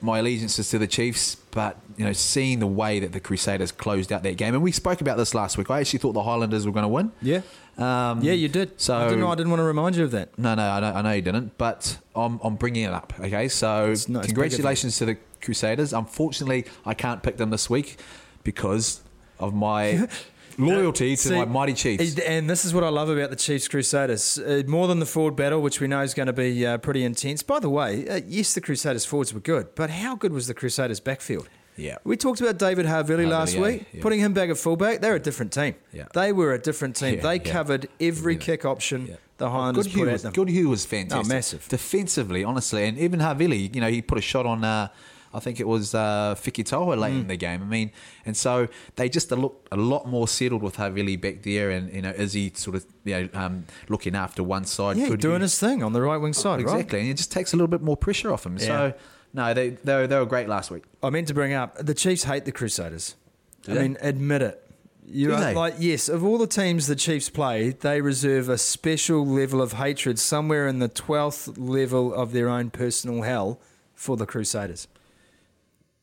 my 0.00 0.18
allegiance 0.18 0.58
is 0.58 0.68
to 0.70 0.78
the 0.78 0.86
Chiefs, 0.86 1.36
but 1.50 1.78
you 1.96 2.04
know, 2.04 2.12
seeing 2.12 2.58
the 2.60 2.66
way 2.66 3.00
that 3.00 3.12
the 3.12 3.20
Crusaders 3.20 3.72
closed 3.72 4.12
out 4.12 4.22
that 4.22 4.36
game, 4.36 4.54
and 4.54 4.62
we 4.62 4.72
spoke 4.72 5.00
about 5.00 5.16
this 5.16 5.34
last 5.34 5.56
week. 5.56 5.70
I 5.70 5.80
actually 5.80 5.98
thought 6.00 6.12
the 6.12 6.22
Highlanders 6.22 6.66
were 6.66 6.72
going 6.72 6.84
to 6.84 6.88
win. 6.88 7.12
Yeah. 7.22 7.40
Um, 7.78 8.22
Yeah, 8.22 8.32
you 8.32 8.48
did. 8.48 8.80
So 8.80 8.96
I 8.96 9.04
didn't, 9.04 9.20
know, 9.20 9.28
I 9.28 9.34
didn't 9.34 9.50
want 9.50 9.60
to 9.60 9.64
remind 9.64 9.96
you 9.96 10.04
of 10.04 10.10
that. 10.12 10.38
No, 10.38 10.54
no, 10.54 10.62
I 10.62 10.80
know, 10.80 10.92
I 10.92 11.02
know 11.02 11.12
you 11.12 11.22
didn't, 11.22 11.58
but 11.58 11.98
I'm, 12.14 12.40
I'm 12.42 12.56
bringing 12.56 12.84
it 12.84 12.92
up. 12.92 13.14
Okay, 13.18 13.48
so 13.48 13.90
it's 13.90 14.06
congratulations 14.06 14.98
to 14.98 15.06
the 15.06 15.16
Crusaders. 15.42 15.92
Unfortunately, 15.92 16.64
I 16.84 16.94
can't 16.94 17.22
pick 17.22 17.36
them 17.36 17.50
this 17.50 17.68
week 17.70 17.98
because 18.44 19.00
of 19.38 19.54
my 19.54 20.08
loyalty 20.58 21.16
to 21.16 21.22
See, 21.22 21.34
my 21.34 21.44
mighty 21.44 21.74
Chiefs. 21.74 22.18
And 22.20 22.48
this 22.48 22.64
is 22.64 22.72
what 22.72 22.84
I 22.84 22.88
love 22.88 23.08
about 23.08 23.30
the 23.30 23.36
Chiefs 23.36 23.68
Crusaders. 23.68 24.38
Uh, 24.38 24.62
more 24.66 24.88
than 24.88 24.98
the 24.98 25.06
forward 25.06 25.36
battle, 25.36 25.60
which 25.60 25.80
we 25.80 25.86
know 25.86 26.00
is 26.00 26.14
going 26.14 26.26
to 26.26 26.32
be 26.32 26.64
uh, 26.66 26.78
pretty 26.78 27.04
intense. 27.04 27.42
By 27.42 27.58
the 27.60 27.70
way, 27.70 28.08
uh, 28.08 28.20
yes, 28.26 28.54
the 28.54 28.60
Crusaders 28.60 29.04
forwards 29.04 29.34
were 29.34 29.40
good, 29.40 29.74
but 29.74 29.90
how 29.90 30.16
good 30.16 30.32
was 30.32 30.46
the 30.46 30.54
Crusaders 30.54 31.00
backfield? 31.00 31.48
Yeah. 31.76 31.98
We 32.04 32.16
talked 32.16 32.40
about 32.40 32.56
David 32.58 32.86
Havili 32.86 33.28
last 33.28 33.54
Havili, 33.54 33.62
week, 33.62 33.86
yeah. 33.92 34.02
putting 34.02 34.20
him 34.20 34.32
back 34.32 34.48
at 34.48 34.56
fullback. 34.56 35.02
They're 35.02 35.16
a 35.16 35.20
different 35.20 35.52
team. 35.52 35.74
Yeah. 35.92 36.06
They 36.14 36.32
were 36.32 36.54
a 36.54 36.58
different 36.58 36.96
team. 36.96 37.16
Yeah, 37.16 37.20
they 37.22 37.34
yeah. 37.36 37.52
covered 37.52 37.88
every 38.00 38.32
Yeah. 38.34 38.40
kick 38.40 38.64
option 38.64 39.06
Yeah. 39.08 39.16
the 39.36 39.50
Highlanders 39.50 39.86
Goodhue 39.86 40.04
put 40.06 40.12
was. 40.12 40.22
Goodhue 40.24 40.68
was 40.70 40.86
fantastic. 40.86 41.26
Oh, 41.26 41.28
massive. 41.28 41.68
Defensively, 41.68 42.44
honestly. 42.44 42.84
And 42.86 42.96
even 42.98 43.20
Havili, 43.20 43.74
you 43.74 43.82
know, 43.82 43.90
he 43.90 44.00
put 44.00 44.16
a 44.16 44.22
shot 44.22 44.46
on, 44.46 44.64
uh, 44.64 44.88
I 45.36 45.40
think 45.40 45.60
it 45.60 45.68
was 45.68 45.94
uh, 45.94 46.34
Fekitoa 46.36 46.98
late 46.98 47.12
Mm. 47.12 47.20
in 47.20 47.26
the 47.28 47.36
game. 47.36 47.62
I 47.62 47.66
mean, 47.66 47.90
and 48.24 48.36
so 48.36 48.68
they 48.96 49.08
just 49.08 49.30
look 49.30 49.68
a 49.70 49.76
lot 49.76 50.06
more 50.08 50.26
settled 50.26 50.62
with 50.62 50.76
Havili 50.76 51.20
back 51.20 51.42
there. 51.42 51.70
And, 51.70 51.92
you 51.92 52.02
know, 52.02 52.10
is 52.10 52.32
he 52.32 52.50
sort 52.54 52.76
of, 52.76 52.86
you 53.04 53.14
know, 53.14 53.28
um, 53.34 53.66
looking 53.88 54.16
after 54.16 54.42
one 54.42 54.64
side? 54.64 54.96
yeah, 54.96 55.14
doing 55.16 55.42
his 55.42 55.58
thing 55.58 55.82
on 55.82 55.92
the 55.92 56.00
right 56.00 56.16
wing 56.16 56.32
side, 56.32 56.62
right? 56.64 56.74
Exactly. 56.76 57.00
And 57.00 57.08
it 57.10 57.14
just 57.18 57.30
takes 57.30 57.52
a 57.52 57.56
little 57.56 57.68
bit 57.68 57.82
more 57.82 57.96
pressure 57.96 58.32
off 58.32 58.46
him. 58.46 58.56
Yeah. 58.56 58.66
So, 58.66 58.94
no, 59.34 59.52
they, 59.54 59.70
they, 59.70 59.94
were, 59.94 60.06
they 60.06 60.18
were 60.18 60.24
great 60.26 60.48
last 60.48 60.70
week. 60.70 60.84
I 61.02 61.10
meant 61.10 61.28
to 61.28 61.34
bring 61.34 61.52
up 61.52 61.76
the 61.76 61.94
Chiefs 61.94 62.24
hate 62.24 62.44
the 62.46 62.52
Crusaders. 62.52 63.14
I 63.68 63.74
they? 63.74 63.82
mean, 63.82 63.98
admit 64.00 64.40
it. 64.42 64.62
You 65.08 65.28
Do 65.28 65.36
know, 65.38 65.52
like 65.52 65.74
yes, 65.78 66.08
of 66.08 66.24
all 66.24 66.36
the 66.36 66.48
teams 66.48 66.88
the 66.88 66.96
Chiefs 66.96 67.30
play, 67.30 67.70
they 67.70 68.00
reserve 68.00 68.48
a 68.48 68.58
special 68.58 69.24
level 69.24 69.62
of 69.62 69.74
hatred 69.74 70.18
somewhere 70.18 70.66
in 70.66 70.80
the 70.80 70.88
twelfth 70.88 71.56
level 71.56 72.12
of 72.12 72.32
their 72.32 72.48
own 72.48 72.70
personal 72.70 73.22
hell 73.22 73.60
for 73.94 74.16
the 74.16 74.26
Crusaders. 74.26 74.88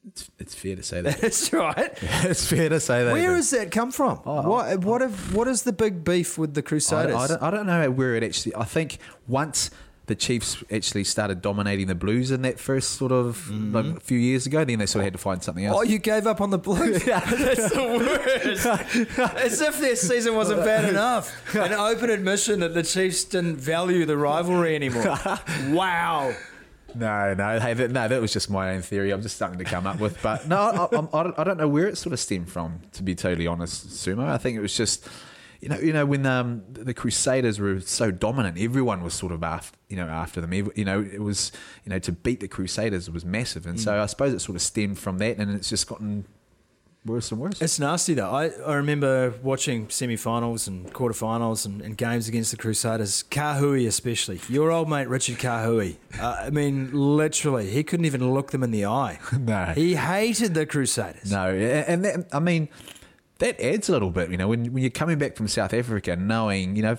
It's, 0.08 0.30
it's 0.38 0.56
fair 0.56 0.76
to 0.76 0.84
say 0.84 1.02
that. 1.04 1.22
That's 1.22 1.52
right. 1.54 1.92
it's 2.02 2.46
fair 2.46 2.70
to 2.70 2.80
say 2.80 3.04
that. 3.06 3.14
Where 3.14 3.36
has 3.36 3.50
that 3.52 3.72
come 3.72 3.92
from? 3.92 4.22
Oh, 4.26 4.50
what 4.50 4.80
what 4.80 5.02
have, 5.02 5.36
what 5.36 5.48
is 5.48 5.64
the 5.64 5.74
big 5.74 6.04
beef 6.04 6.38
with 6.38 6.54
the 6.54 6.62
Crusaders? 6.62 7.14
don't, 7.14 7.22
I, 7.22 7.28
don't, 7.28 7.44
I 7.44 7.52
don't 7.52 7.68
know 7.68 7.92
where 7.92 8.16
it 8.16 8.24
actually. 8.24 8.56
I 8.56 8.66
think 8.66 8.98
once 9.28 9.70
the 10.06 10.16
Chiefs 10.16 10.62
actually 10.70 11.06
started 11.06 11.42
dominating 11.42 11.88
the 11.88 11.96
Blues 11.96 12.30
in 12.32 12.42
that 12.42 12.60
first 12.60 12.92
sort 12.92 13.14
of 13.14 13.38
mm-hmm. 13.50 13.74
like, 13.74 13.86
a 13.98 14.00
few 14.02 14.18
years 14.18 14.46
ago, 14.46 14.66
then 14.66 14.80
they 14.80 14.86
sort 14.86 15.02
of 15.02 15.06
had 15.06 15.14
to 15.14 15.20
find 15.20 15.42
something 15.42 15.64
else. 15.64 15.78
Oh, 15.80 15.82
you 15.82 15.98
gave 15.98 16.28
up 16.28 16.42
on 16.42 16.50
the 16.50 16.58
Blues? 16.58 17.04
yeah. 17.08 17.22
That's 17.22 17.72
the 17.72 17.84
worst. 18.58 19.18
As 19.38 19.62
if 19.62 19.80
their 19.80 19.96
season 19.96 20.36
wasn't 20.36 20.66
bad 20.66 20.90
enough. 20.90 21.56
An 21.56 21.72
open 21.72 22.10
admission 22.10 22.60
that 22.60 22.74
the 22.74 22.84
Chiefs 22.84 23.24
didn't 23.24 23.56
value 23.56 24.06
the 24.06 24.18
rivalry 24.18 24.76
anymore. 24.76 25.20
Wow. 25.70 26.36
No, 26.96 27.34
no, 27.34 27.60
hey, 27.60 27.74
that, 27.76 27.92
no, 27.92 28.08
that 28.08 28.22
was 28.22 28.34
just 28.34 28.50
my 28.50 28.72
own 28.74 28.82
theory. 28.82 29.12
I'm 29.12 29.22
just 29.22 29.36
starting 29.36 29.58
to 29.60 29.66
come 29.66 29.88
up 29.88 30.00
with, 30.00 30.22
but 30.22 30.48
no, 30.48 30.58
I, 30.58 30.96
I, 30.96 31.20
I, 31.20 31.24
don't, 31.24 31.40
I 31.40 31.44
don't 31.44 31.58
know 31.58 31.68
where 31.68 31.88
it 31.88 31.98
sort 31.98 32.14
of 32.14 32.20
stemmed 32.20 32.50
from. 32.50 32.82
To 32.94 33.04
be 33.04 33.16
totally 33.16 33.48
honest, 33.48 33.88
Sumo, 33.88 34.28
I 34.28 34.38
think 34.38 34.58
it 34.58 34.62
was 34.62 34.76
just, 34.76 35.08
you 35.60 35.70
know, 35.70 35.80
you 35.80 35.94
know, 35.94 36.06
when 36.06 36.26
um, 36.26 36.64
the 36.70 36.94
Crusaders 36.94 37.60
were 37.60 37.80
so 37.80 38.12
dominant, 38.12 38.58
everyone 38.60 39.04
was 39.04 39.14
sort 39.14 39.32
of 39.32 39.44
after, 39.44 39.78
you 39.90 39.96
know, 39.96 40.08
after 40.08 40.42
them. 40.42 40.54
You 40.54 40.86
know, 40.86 41.02
it 41.02 41.22
was, 41.22 41.52
you 41.86 41.90
know, 41.90 42.00
to 42.00 42.12
beat 42.12 42.40
the 42.40 42.48
Crusaders 42.48 43.10
was 43.10 43.26
massive, 43.26 43.66
and 43.66 43.80
so 43.80 44.02
I 44.02 44.06
suppose 44.08 44.34
it 44.34 44.40
sort 44.40 44.56
of 44.56 44.62
stemmed 44.62 45.00
from 45.00 45.20
that, 45.20 45.38
and 45.38 45.52
it's 45.56 45.70
just 45.70 45.88
gotten 45.88 46.26
worse 47.06 47.32
and 47.32 47.40
worse. 47.40 47.62
It's 47.62 47.80
nasty 47.80 48.14
though. 48.14 48.32
I, 48.32 48.48
I 48.66 48.76
remember 48.76 49.34
watching 49.42 49.90
semi-finals 49.90 50.68
and 50.68 50.92
quarterfinals 50.94 51.66
and, 51.66 51.82
and 51.82 51.98
games 51.98 52.28
against 52.28 52.52
the 52.52 52.58
Crusaders. 52.58 53.24
Kahui 53.30 53.88
especially. 53.88 54.40
Your 54.50 54.72
old 54.72 54.90
mate 54.90 55.08
Richard 55.08 55.38
Kahui. 55.38 55.98
Uh, 56.20 56.38
I 56.40 56.50
mean, 56.50 56.92
literally, 56.94 57.70
he 57.70 57.84
couldn't 57.84 58.06
even 58.06 58.34
look 58.34 58.52
them 58.52 58.64
in 58.64 58.72
the 58.72 58.86
eye. 58.86 59.20
No. 59.44 59.74
He 59.76 59.96
hated 59.96 60.54
the 60.54 60.66
Crusaders. 60.66 61.30
No, 61.30 61.50
and 61.50 62.06
that, 62.06 62.28
I 62.32 62.40
mean 62.40 62.70
that 63.40 63.60
adds 63.60 63.90
a 63.90 63.92
little 63.92 64.10
bit. 64.10 64.30
You 64.30 64.38
know, 64.38 64.48
when 64.48 64.72
when 64.72 64.82
you're 64.82 64.90
coming 64.90 65.18
back 65.18 65.36
from 65.36 65.48
South 65.50 65.74
Africa, 65.74 66.16
knowing 66.16 66.76
you 66.78 66.82
know 66.82 66.98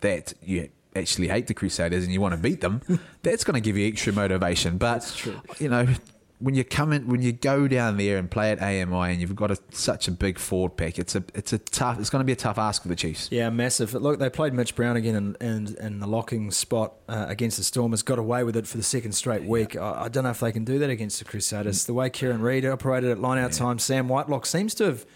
that 0.00 0.32
you 0.42 0.70
actually 0.96 1.28
hate 1.28 1.48
the 1.48 1.54
Crusaders 1.54 2.04
and 2.04 2.12
you 2.12 2.20
want 2.20 2.32
to 2.32 2.40
beat 2.40 2.62
them, 2.62 2.80
that's 3.22 3.44
going 3.44 3.54
to 3.54 3.60
give 3.60 3.76
you 3.76 3.86
extra 3.86 4.12
motivation. 4.12 4.78
But 4.78 5.26
you 5.58 5.68
know. 5.68 5.86
When 6.42 6.54
you 6.54 6.64
come 6.64 6.92
in, 6.92 7.06
when 7.06 7.22
you 7.22 7.32
go 7.32 7.68
down 7.68 7.96
there 7.96 8.18
and 8.18 8.30
play 8.30 8.50
at 8.50 8.60
AMI, 8.60 9.12
and 9.12 9.20
you've 9.20 9.36
got 9.36 9.50
a, 9.50 9.58
such 9.70 10.08
a 10.08 10.10
big 10.10 10.38
forward 10.38 10.76
pack, 10.76 10.98
it's 10.98 11.14
a 11.14 11.22
it's 11.34 11.52
a 11.52 11.58
tough. 11.58 12.00
It's 12.00 12.10
going 12.10 12.20
to 12.20 12.24
be 12.24 12.32
a 12.32 12.36
tough 12.36 12.58
ask 12.58 12.82
for 12.82 12.88
the 12.88 12.96
Chiefs. 12.96 13.28
Yeah, 13.30 13.48
massive. 13.50 13.94
Look, 13.94 14.18
they 14.18 14.28
played 14.28 14.52
Mitch 14.52 14.74
Brown 14.74 14.96
again 14.96 15.14
in, 15.14 15.36
in, 15.40 15.76
in 15.76 16.00
the 16.00 16.06
locking 16.06 16.50
spot 16.50 16.94
uh, 17.08 17.26
against 17.28 17.58
the 17.58 17.64
Stormers. 17.64 18.02
Got 18.02 18.18
away 18.18 18.42
with 18.42 18.56
it 18.56 18.66
for 18.66 18.76
the 18.76 18.82
second 18.82 19.12
straight 19.12 19.44
week. 19.44 19.76
I, 19.76 20.04
I 20.04 20.08
don't 20.08 20.24
know 20.24 20.30
if 20.30 20.40
they 20.40 20.52
can 20.52 20.64
do 20.64 20.78
that 20.80 20.90
against 20.90 21.18
the 21.20 21.24
Crusaders. 21.24 21.84
The 21.84 21.94
way 21.94 22.10
Kieran 22.10 22.42
Read 22.42 22.66
operated 22.66 23.10
at 23.10 23.20
line 23.20 23.38
out 23.38 23.52
time, 23.52 23.78
Sam 23.78 24.08
Whitelock 24.08 24.44
seems 24.44 24.74
to 24.74 24.84
have, 24.84 25.06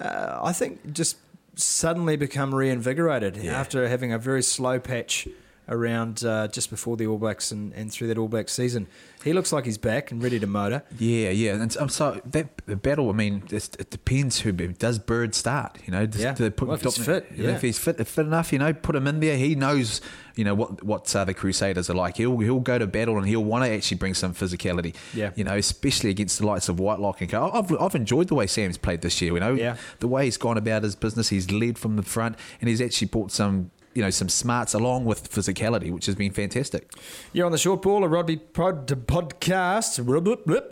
uh, 0.00 0.38
I 0.42 0.52
think, 0.52 0.92
just 0.92 1.16
suddenly 1.56 2.16
become 2.16 2.54
reinvigorated 2.54 3.44
after 3.44 3.88
having 3.88 4.12
a 4.12 4.18
very 4.18 4.42
slow 4.42 4.78
patch 4.78 5.26
around 5.68 6.24
uh, 6.24 6.48
just 6.48 6.70
before 6.70 6.96
the 6.96 7.06
All 7.06 7.18
Blacks 7.18 7.50
and, 7.50 7.72
and 7.74 7.92
through 7.92 8.08
that 8.08 8.18
All 8.18 8.28
Blacks 8.28 8.52
season. 8.52 8.86
He 9.24 9.32
looks 9.32 9.52
like 9.52 9.64
he's 9.64 9.78
back 9.78 10.12
and 10.12 10.22
ready 10.22 10.38
to 10.38 10.46
motor. 10.46 10.84
Yeah, 10.96 11.30
yeah, 11.30 11.54
and 11.54 11.72
so, 11.72 11.86
so 11.88 12.20
that 12.26 12.62
the 12.66 12.76
battle. 12.76 13.10
I 13.10 13.12
mean, 13.14 13.42
it 13.50 13.90
depends 13.90 14.40
who 14.40 14.52
does 14.52 14.98
Bird 15.00 15.34
start. 15.34 15.78
You 15.84 15.92
know, 15.92 16.06
does, 16.06 16.20
Yeah. 16.22 16.34
do 16.34 16.48
put, 16.50 16.68
Well, 16.68 16.76
if 16.76 16.82
he's 16.84 16.98
fit, 16.98 17.26
yeah. 17.34 17.50
if 17.50 17.60
he's 17.62 17.78
fit, 17.78 17.96
fit 18.06 18.26
enough, 18.26 18.52
you 18.52 18.60
know, 18.60 18.72
put 18.72 18.94
him 18.94 19.08
in 19.08 19.18
there. 19.18 19.36
He 19.36 19.56
knows, 19.56 20.00
you 20.36 20.44
know, 20.44 20.54
what 20.54 20.84
what 20.84 21.14
uh, 21.16 21.24
the 21.24 21.34
Crusaders 21.34 21.90
are 21.90 21.94
like. 21.94 22.16
He'll 22.16 22.38
he'll 22.38 22.60
go 22.60 22.78
to 22.78 22.86
battle 22.86 23.18
and 23.18 23.26
he'll 23.26 23.42
want 23.44 23.64
to 23.64 23.70
actually 23.72 23.96
bring 23.96 24.14
some 24.14 24.34
physicality. 24.34 24.94
Yeah. 25.12 25.32
you 25.34 25.42
know, 25.42 25.56
especially 25.56 26.10
against 26.10 26.38
the 26.38 26.46
likes 26.46 26.68
of 26.68 26.78
Whitelock 26.78 27.20
and 27.20 27.28
Co. 27.28 27.50
I've 27.52 27.72
I've 27.80 27.96
enjoyed 27.96 28.28
the 28.28 28.36
way 28.36 28.46
Sam's 28.46 28.78
played 28.78 29.02
this 29.02 29.20
year. 29.20 29.34
You 29.34 29.40
know, 29.40 29.54
Yeah. 29.54 29.76
the 29.98 30.08
way 30.08 30.26
he's 30.26 30.36
gone 30.36 30.56
about 30.56 30.84
his 30.84 30.94
business. 30.94 31.30
He's 31.30 31.50
led 31.50 31.76
from 31.76 31.96
the 31.96 32.04
front 32.04 32.36
and 32.60 32.68
he's 32.70 32.80
actually 32.80 33.08
brought 33.08 33.32
some. 33.32 33.72
You 33.98 34.04
know 34.04 34.10
some 34.10 34.28
smarts 34.28 34.74
along 34.74 35.06
with 35.06 35.28
physicality, 35.28 35.90
which 35.90 36.06
has 36.06 36.14
been 36.14 36.30
fantastic. 36.30 36.88
You're 37.32 37.46
on 37.46 37.50
the 37.50 37.58
short 37.58 37.82
ball, 37.82 38.04
a 38.04 38.08
rugby 38.08 38.36
pod 38.36 38.86
podcast, 38.86 39.98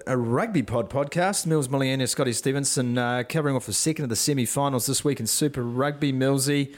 a 0.07 0.17
rugby 0.17 0.63
pod 0.63 0.89
podcast. 0.89 1.45
Mils 1.45 1.67
Muliaina, 1.67 2.09
Scotty 2.09 2.33
Stevenson, 2.33 2.97
uh, 2.97 3.25
covering 3.29 3.57
off 3.57 3.67
the 3.67 3.73
second 3.73 4.05
of 4.05 4.11
the 4.11 4.15
semi-finals 4.15 4.87
this 4.87 5.03
week 5.03 5.19
in 5.19 5.27
Super 5.27 5.65
Rugby. 5.65 6.13
Millsy, 6.13 6.73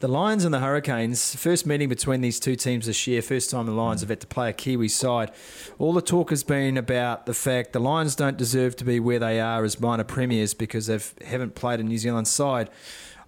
the 0.00 0.08
Lions 0.08 0.44
and 0.44 0.52
the 0.52 0.58
Hurricanes, 0.58 1.36
first 1.36 1.66
meeting 1.66 1.88
between 1.88 2.20
these 2.20 2.40
two 2.40 2.56
teams 2.56 2.86
this 2.86 3.06
year. 3.06 3.22
First 3.22 3.50
time 3.50 3.66
the 3.66 3.72
Lions 3.72 4.00
have 4.00 4.10
had 4.10 4.20
to 4.22 4.26
play 4.26 4.50
a 4.50 4.52
Kiwi 4.52 4.88
side. 4.88 5.30
All 5.78 5.92
the 5.92 6.02
talk 6.02 6.30
has 6.30 6.42
been 6.42 6.76
about 6.76 7.26
the 7.26 7.34
fact 7.34 7.74
the 7.74 7.78
Lions 7.78 8.16
don't 8.16 8.36
deserve 8.36 8.74
to 8.74 8.84
be 8.84 8.98
where 8.98 9.20
they 9.20 9.38
are 9.38 9.62
as 9.62 9.78
minor 9.78 10.02
premiers 10.02 10.52
because 10.52 10.88
they 10.88 10.98
haven't 11.24 11.54
played 11.54 11.78
a 11.78 11.84
New 11.84 11.98
Zealand 11.98 12.26
side. 12.26 12.70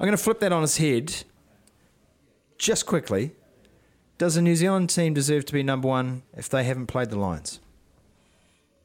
I'm 0.00 0.06
going 0.06 0.16
to 0.16 0.24
flip 0.24 0.40
that 0.40 0.50
on 0.50 0.64
its 0.64 0.78
head 0.78 1.22
just 2.58 2.86
quickly, 2.86 3.32
does 4.18 4.36
the 4.36 4.42
New 4.42 4.56
Zealand 4.56 4.90
team 4.90 5.14
deserve 5.14 5.44
to 5.46 5.52
be 5.52 5.62
number 5.62 5.88
one 5.88 6.22
if 6.36 6.48
they 6.48 6.64
haven't 6.64 6.86
played 6.86 7.10
the 7.10 7.18
Lions? 7.18 7.60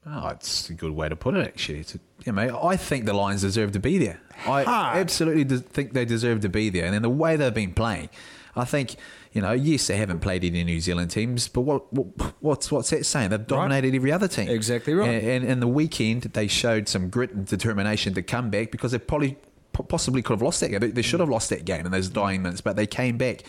Oh, 0.05 0.29
it's 0.29 0.69
a 0.69 0.73
good 0.73 0.91
way 0.91 1.10
to 1.10 1.15
put 1.15 1.36
it, 1.36 1.45
actually. 1.45 1.79
It's 1.79 1.95
a, 1.95 1.99
you 2.25 2.32
know, 2.32 2.63
I 2.63 2.77
think 2.77 3.05
the 3.05 3.13
Lions 3.13 3.41
deserve 3.41 3.73
to 3.73 3.79
be 3.79 3.97
there. 3.97 4.19
I 4.47 4.63
Hard. 4.63 4.97
absolutely 4.97 5.58
think 5.58 5.93
they 5.93 6.05
deserve 6.05 6.41
to 6.41 6.49
be 6.49 6.69
there. 6.69 6.86
And 6.86 6.93
then 6.93 7.01
the 7.01 7.10
way 7.10 7.36
they've 7.36 7.53
been 7.53 7.73
playing, 7.73 8.10
I 8.55 8.65
think, 8.65 8.95
you 9.34 9.41
know, 9.41 9.51
yes, 9.51 9.88
they 9.88 9.97
haven't 9.97 10.21
played 10.21 10.43
any 10.43 10.63
New 10.63 10.79
Zealand 10.79 11.12
teams, 11.12 11.47
but 11.47 11.62
what, 11.62 11.93
what 11.93 12.34
what's 12.39 12.71
what's 12.71 12.89
that 12.89 13.05
saying? 13.05 13.29
They've 13.29 13.45
dominated 13.45 13.93
every 13.93 14.12
other 14.12 14.27
team. 14.27 14.49
Exactly 14.49 14.93
right. 14.93 15.08
And, 15.10 15.27
and 15.27 15.45
in 15.45 15.60
the 15.60 15.67
weekend, 15.67 16.23
they 16.23 16.47
showed 16.47 16.88
some 16.88 17.10
grit 17.10 17.32
and 17.32 17.45
determination 17.45 18.13
to 18.15 18.23
come 18.23 18.49
back 18.49 18.71
because 18.71 18.93
they 18.93 18.99
probably 18.99 19.38
possibly 19.88 20.22
could 20.22 20.34
have 20.34 20.42
lost 20.42 20.60
that 20.62 20.70
game. 20.70 20.80
They, 20.80 20.92
they 20.92 21.02
should 21.02 21.20
have 21.20 21.30
lost 21.30 21.50
that 21.50 21.65
game 21.65 21.86
in 21.86 21.92
those 21.92 22.10
dying 22.10 22.42
minutes, 22.42 22.62
but 22.62 22.76
they 22.76 22.88
came 22.88 23.18
back. 23.18 23.44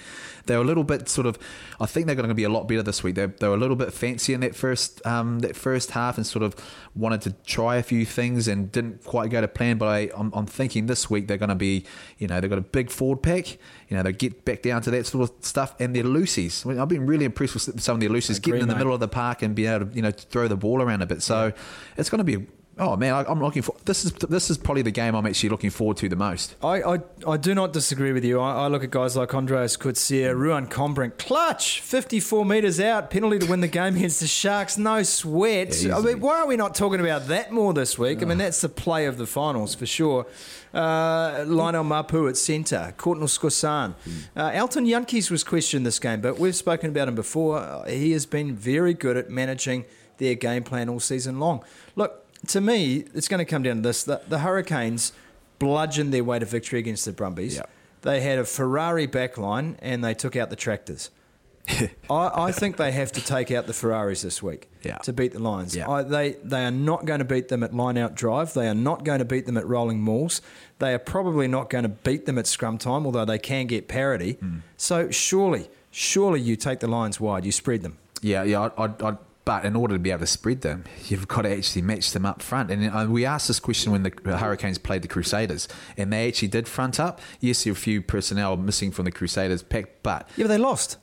They 0.47 0.57
were 0.57 0.63
a 0.63 0.67
little 0.67 0.85
bit 0.85 1.09
sort 1.09 1.27
of. 1.27 1.39
I 1.81 1.87
think 1.87 2.07
they're 2.07 2.17
going 2.17 2.29
to 2.29 2.35
be 2.35 2.45
a 2.45 2.49
lot 2.49 2.67
better 2.67 2.83
this 2.83 3.03
week. 3.03 3.15
They, 3.15 3.27
they 3.27 3.49
were 3.49 3.55
a 3.55 3.59
little 3.59 3.77
bit 3.77 3.93
fancy 3.93 4.35
in 4.35 4.41
that 4.41 4.57
first 4.57 5.05
um, 5.07 5.41
that 5.41 5.55
first 5.55 5.93
half 5.93 6.17
and 6.17 6.27
sort 6.27 6.43
of 6.43 6.55
wanted 6.95 7.21
to 7.23 7.33
try 7.45 7.77
a 7.77 7.83
few 7.83 8.05
things 8.05 8.49
and 8.49 8.73
didn't 8.73 9.05
quite 9.05 9.31
go 9.31 9.41
to 9.41 9.49
plan. 9.49 9.79
But 9.79 9.87
I, 9.87 10.11
I'm, 10.17 10.33
I'm 10.35 10.47
thinking 10.47 10.87
this 10.87 11.11
week 11.11 11.29
they're 11.29 11.37
going 11.37 11.51
to 11.51 11.55
be, 11.55 11.85
you 12.19 12.27
know, 12.27 12.41
they've 12.41 12.51
got 12.51 12.59
a 12.59 12.63
big 12.63 12.91
forward 12.91 13.23
pack. 13.23 13.59
You 13.89 13.97
know, 13.97 14.03
they 14.03 14.13
get 14.13 14.45
back 14.45 14.63
down 14.63 14.83
to 14.83 14.91
that 14.93 15.07
sort 15.07 15.29
of 15.29 15.45
stuff 15.45 15.75
and 15.79 15.95
their 15.95 16.05
loosies. 16.05 16.65
I 16.65 16.71
mean, 16.71 16.79
I've 16.79 16.89
been 16.89 17.07
really 17.07 17.25
impressed 17.25 17.55
with 17.55 17.81
some 17.81 17.95
of 17.95 18.01
their 18.01 18.11
loosies, 18.11 18.41
getting 18.41 18.63
in 18.63 18.69
the 18.69 18.75
mate. 18.75 18.79
middle 18.79 18.95
of 18.95 19.01
the 19.01 19.09
park 19.09 19.43
and 19.43 19.55
being 19.55 19.71
able 19.71 19.87
to, 19.87 19.95
you 19.95 20.03
know, 20.03 20.11
throw 20.11 20.49
the 20.49 20.57
ball 20.57 20.81
around 20.81 21.03
a 21.03 21.07
bit. 21.07 21.23
So 21.23 21.53
it's 21.97 22.09
going 22.09 22.25
to 22.25 22.25
be. 22.25 22.47
Oh 22.81 22.97
man, 22.97 23.13
I, 23.13 23.25
I'm 23.29 23.41
looking 23.43 23.61
for 23.61 23.75
this 23.85 24.07
is 24.07 24.13
this 24.13 24.49
is 24.49 24.57
probably 24.57 24.81
the 24.81 24.91
game 24.91 25.15
I'm 25.15 25.27
actually 25.27 25.51
looking 25.51 25.69
forward 25.69 25.99
to 25.99 26.09
the 26.09 26.17
most. 26.17 26.57
I, 26.65 26.83
I, 26.83 26.99
I 27.29 27.37
do 27.37 27.55
not 27.55 27.75
disagree 27.75 28.13
with 28.13 28.25
you. 28.25 28.41
I, 28.41 28.65
I 28.65 28.67
look 28.69 28.83
at 28.83 28.91
guys 28.91 29.17
like 29.19 29.29
Andries 29.29 29.79
Coetzee, 29.79 30.35
Ruan 30.35 30.67
Combrinck, 30.67 31.19
clutch, 31.19 31.83
54 31.83 32.47
metres 32.47 32.81
out, 32.81 33.11
penalty 33.11 33.39
to 33.41 33.47
win 33.47 33.61
the 33.61 33.69
game 33.69 33.97
against 33.97 34.21
the 34.21 34.27
Sharks, 34.27 34.79
no 34.79 35.03
sweat. 35.03 35.83
Yeah, 35.83 35.99
I 35.99 36.01
mean, 36.01 36.21
why 36.21 36.41
are 36.41 36.47
we 36.47 36.57
not 36.57 36.75
talking 36.75 37.01
about 37.01 37.27
that 37.29 37.53
more 37.53 37.75
this 37.75 37.99
week? 37.99 38.23
I 38.23 38.25
mean, 38.25 38.39
that's 38.39 38.63
the 38.63 38.71
play 38.71 39.05
of 39.05 39.19
the 39.19 39.27
finals 39.27 39.75
for 39.75 39.85
sure. 39.85 40.27
Uh, 40.73 41.45
Lionel 41.47 41.85
Mapoe 41.85 42.31
at 42.31 42.39
centre, 42.39 42.95
Courtnall 42.97 43.29
Skosan. 43.29 43.95
Uh, 44.35 44.51
Elton 44.55 44.87
Jantjies 44.87 45.31
was 45.31 45.45
questioned 45.45 45.85
this 45.85 45.99
game, 45.99 46.23
but 46.23 46.39
we've 46.39 46.57
spoken 46.57 46.89
about 46.89 47.09
him 47.09 47.15
before. 47.15 47.59
Uh, 47.59 47.85
He 47.89 48.13
has 48.13 48.25
been 48.25 48.55
very 48.57 48.95
good 48.95 49.19
at 49.19 49.29
managing 49.29 49.85
their 50.17 50.35
game 50.35 50.63
plan 50.63 50.89
all 50.89 51.01
season 51.01 51.39
long. 51.41 51.63
Look, 51.97 52.25
to 52.49 52.61
me, 52.61 53.05
it's 53.15 53.29
going 53.29 53.39
to 53.39 53.45
come 53.45 53.63
down 53.63 53.77
to 53.77 53.83
this. 53.83 54.05
The, 54.05 54.23
the 54.29 54.39
Hurricanes 54.41 55.13
bludgeoned 55.59 56.13
their 56.13 56.25
way 56.25 56.39
to 56.39 56.47
victory 56.47 56.79
against 56.79 57.05
the 57.05 57.13
Brumbies. 57.13 57.57
Yep. 57.57 57.71
They 58.03 58.21
had 58.23 58.39
a 58.39 58.45
Ferrari 58.45 59.07
backline 59.07 59.77
and 59.81 60.03
they 60.03 60.15
took 60.15 60.37
out 60.37 60.49
the 60.51 60.57
tractors. 60.57 61.11
I, 61.69 61.91
I 62.09 62.53
think 62.53 62.79
they 62.79 62.91
have 62.93 63.13
to 63.13 63.21
take 63.25 63.51
out 63.51 63.67
the 63.67 63.75
Ferraris 63.75 64.23
this 64.23 64.43
week 64.43 64.69
Yeah. 64.83 64.97
to 64.99 65.13
beat 65.13 65.33
the 65.33 65.39
Lions. 65.39 65.77
Yeah. 65.77 65.89
I, 65.89 66.03
they 66.03 66.33
they 66.43 66.65
are 66.65 66.71
not 66.71 67.05
going 67.05 67.19
to 67.19 67.25
beat 67.27 67.49
them 67.49 67.63
at 67.63 67.75
line 67.75 67.99
out 67.99 68.15
drive. 68.15 68.55
They 68.55 68.67
are 68.67 68.75
not 68.75 69.05
going 69.05 69.19
to 69.19 69.27
beat 69.27 69.45
them 69.45 69.59
at 69.59 69.67
rolling 69.69 70.01
mauls. 70.01 70.41
They 70.79 70.95
are 70.95 70.99
probably 70.99 71.47
not 71.47 71.69
going 71.69 71.83
to 71.83 71.91
beat 71.91 72.25
them 72.25 72.39
at 72.39 72.47
scrum 72.47 72.79
time, 72.79 73.05
although 73.05 73.27
they 73.27 73.39
can 73.39 73.67
get 73.67 73.87
parity. 73.87 74.33
Hmm. 74.41 74.59
So 74.79 75.11
surely, 75.11 75.69
surely 75.91 76.41
you 76.41 76.57
take 76.57 76.81
the 76.81 76.89
Lions 76.89 77.21
wide, 77.21 77.45
you 77.45 77.53
spread 77.53 77.83
them. 77.83 77.99
Yeah, 78.23 78.43
yeah. 78.43 78.63
I'd, 78.63 78.73
I'd, 78.79 79.03
I'd, 79.03 79.19
but 79.45 79.65
in 79.65 79.75
order 79.75 79.95
to 79.95 79.99
be 79.99 80.11
able 80.11 80.21
to 80.21 80.27
spread 80.27 80.61
them, 80.61 80.85
you've 81.09 81.27
got 81.27 81.43
to 81.43 81.51
actually 81.57 81.83
match 81.83 82.13
them 82.13 82.27
up 82.27 82.43
front. 82.43 82.71
And 82.71 82.91
uh, 82.91 83.07
we 83.09 83.25
asked 83.25 83.49
this 83.49 83.59
question 83.59 83.91
when 83.91 84.03
the 84.03 84.37
Hurricanes 84.39 84.79
played 84.79 85.03
the 85.03 85.09
Crusaders, 85.09 85.67
and 85.97 86.13
they 86.13 86.29
actually 86.29 86.49
did 86.49 86.69
front 86.69 87.01
up. 87.01 87.21
Yes, 87.41 87.65
there 87.65 87.73
were 87.73 87.77
a 87.77 87.81
few 87.81 88.03
personnel 88.03 88.57
missing 88.57 88.91
from 88.93 89.07
the 89.07 89.13
Crusaders 89.13 89.63
pack, 89.63 90.03
but 90.03 90.29
Yeah, 90.37 90.45
but 90.45 90.49
they 90.49 90.59
lost. 90.59 90.99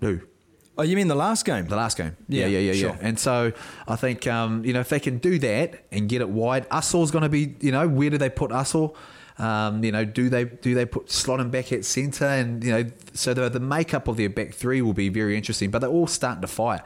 who? 0.00 0.20
Oh, 0.78 0.82
you 0.82 0.96
mean 0.96 1.08
the 1.08 1.14
last 1.14 1.44
game? 1.44 1.66
The 1.66 1.76
last 1.76 1.98
game. 1.98 2.16
Yeah, 2.28 2.46
Yeah, 2.46 2.58
yeah, 2.58 2.72
yeah, 2.72 2.80
sure. 2.80 2.90
yeah. 2.90 2.98
And 3.08 3.18
so 3.18 3.52
I 3.86 3.96
think, 3.96 4.26
um, 4.26 4.64
you 4.64 4.72
know, 4.72 4.80
if 4.80 4.88
they 4.88 5.00
can 5.00 5.18
do 5.18 5.38
that 5.40 5.84
and 5.92 6.08
get 6.08 6.22
it 6.22 6.28
wide, 6.30 6.66
Aso's 6.70 7.10
going 7.10 7.22
to 7.22 7.28
be, 7.28 7.54
you 7.60 7.70
know, 7.70 7.86
where 7.86 8.08
do 8.08 8.16
they 8.16 8.30
put 8.30 8.50
Aso? 8.50 8.94
Um, 9.38 9.84
you 9.84 9.92
know, 9.92 10.04
do 10.04 10.28
they 10.28 10.44
do 10.44 10.74
they 10.74 10.84
put 10.86 11.10
slot 11.10 11.40
him 11.40 11.50
back 11.50 11.72
at 11.72 11.84
centre? 11.84 12.24
And, 12.26 12.62
you 12.64 12.70
know, 12.72 12.84
so 13.12 13.34
the, 13.34 13.48
the 13.50 13.60
makeup 13.60 14.08
of 14.08 14.16
their 14.16 14.28
back 14.30 14.54
three 14.54 14.80
will 14.82 14.92
be 14.94 15.08
very 15.10 15.36
interesting, 15.36 15.70
but 15.70 15.80
they're 15.80 15.90
all 15.90 16.06
starting 16.06 16.40
to 16.42 16.46
fire. 16.46 16.82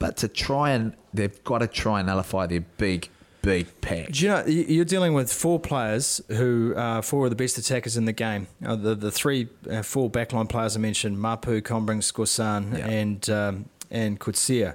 But 0.00 0.16
to 0.18 0.28
try 0.28 0.70
and, 0.70 0.94
they've 1.14 1.44
got 1.44 1.58
to 1.58 1.68
try 1.68 2.00
and 2.00 2.08
nullify 2.08 2.46
their 2.46 2.62
big, 2.78 3.08
big 3.42 3.68
pack. 3.80 4.10
Do 4.12 4.24
you 4.24 4.28
know 4.30 4.44
you- 4.46 4.64
you're 4.68 4.84
dealing 4.84 5.14
with 5.14 5.32
four 5.32 5.60
players 5.60 6.20
who 6.28 6.74
are 6.76 7.02
four 7.02 7.26
of 7.26 7.30
the 7.30 7.36
best 7.36 7.56
attackers 7.58 7.96
in 7.96 8.04
the 8.06 8.12
game? 8.12 8.48
Uh, 8.64 8.74
the 8.76 8.94
the 8.96 9.10
three 9.12 9.48
uh, 9.70 9.82
four 9.82 10.10
backline 10.10 10.48
players 10.48 10.74
I 10.76 10.80
mentioned: 10.80 11.18
Mapoe, 11.18 11.60
Combrinck, 11.62 12.02
Skosan, 12.02 12.76
Yeah. 12.78 12.86
and 12.88 13.30
um, 13.30 13.64
and 13.90 14.18
Coetzee. 14.18 14.74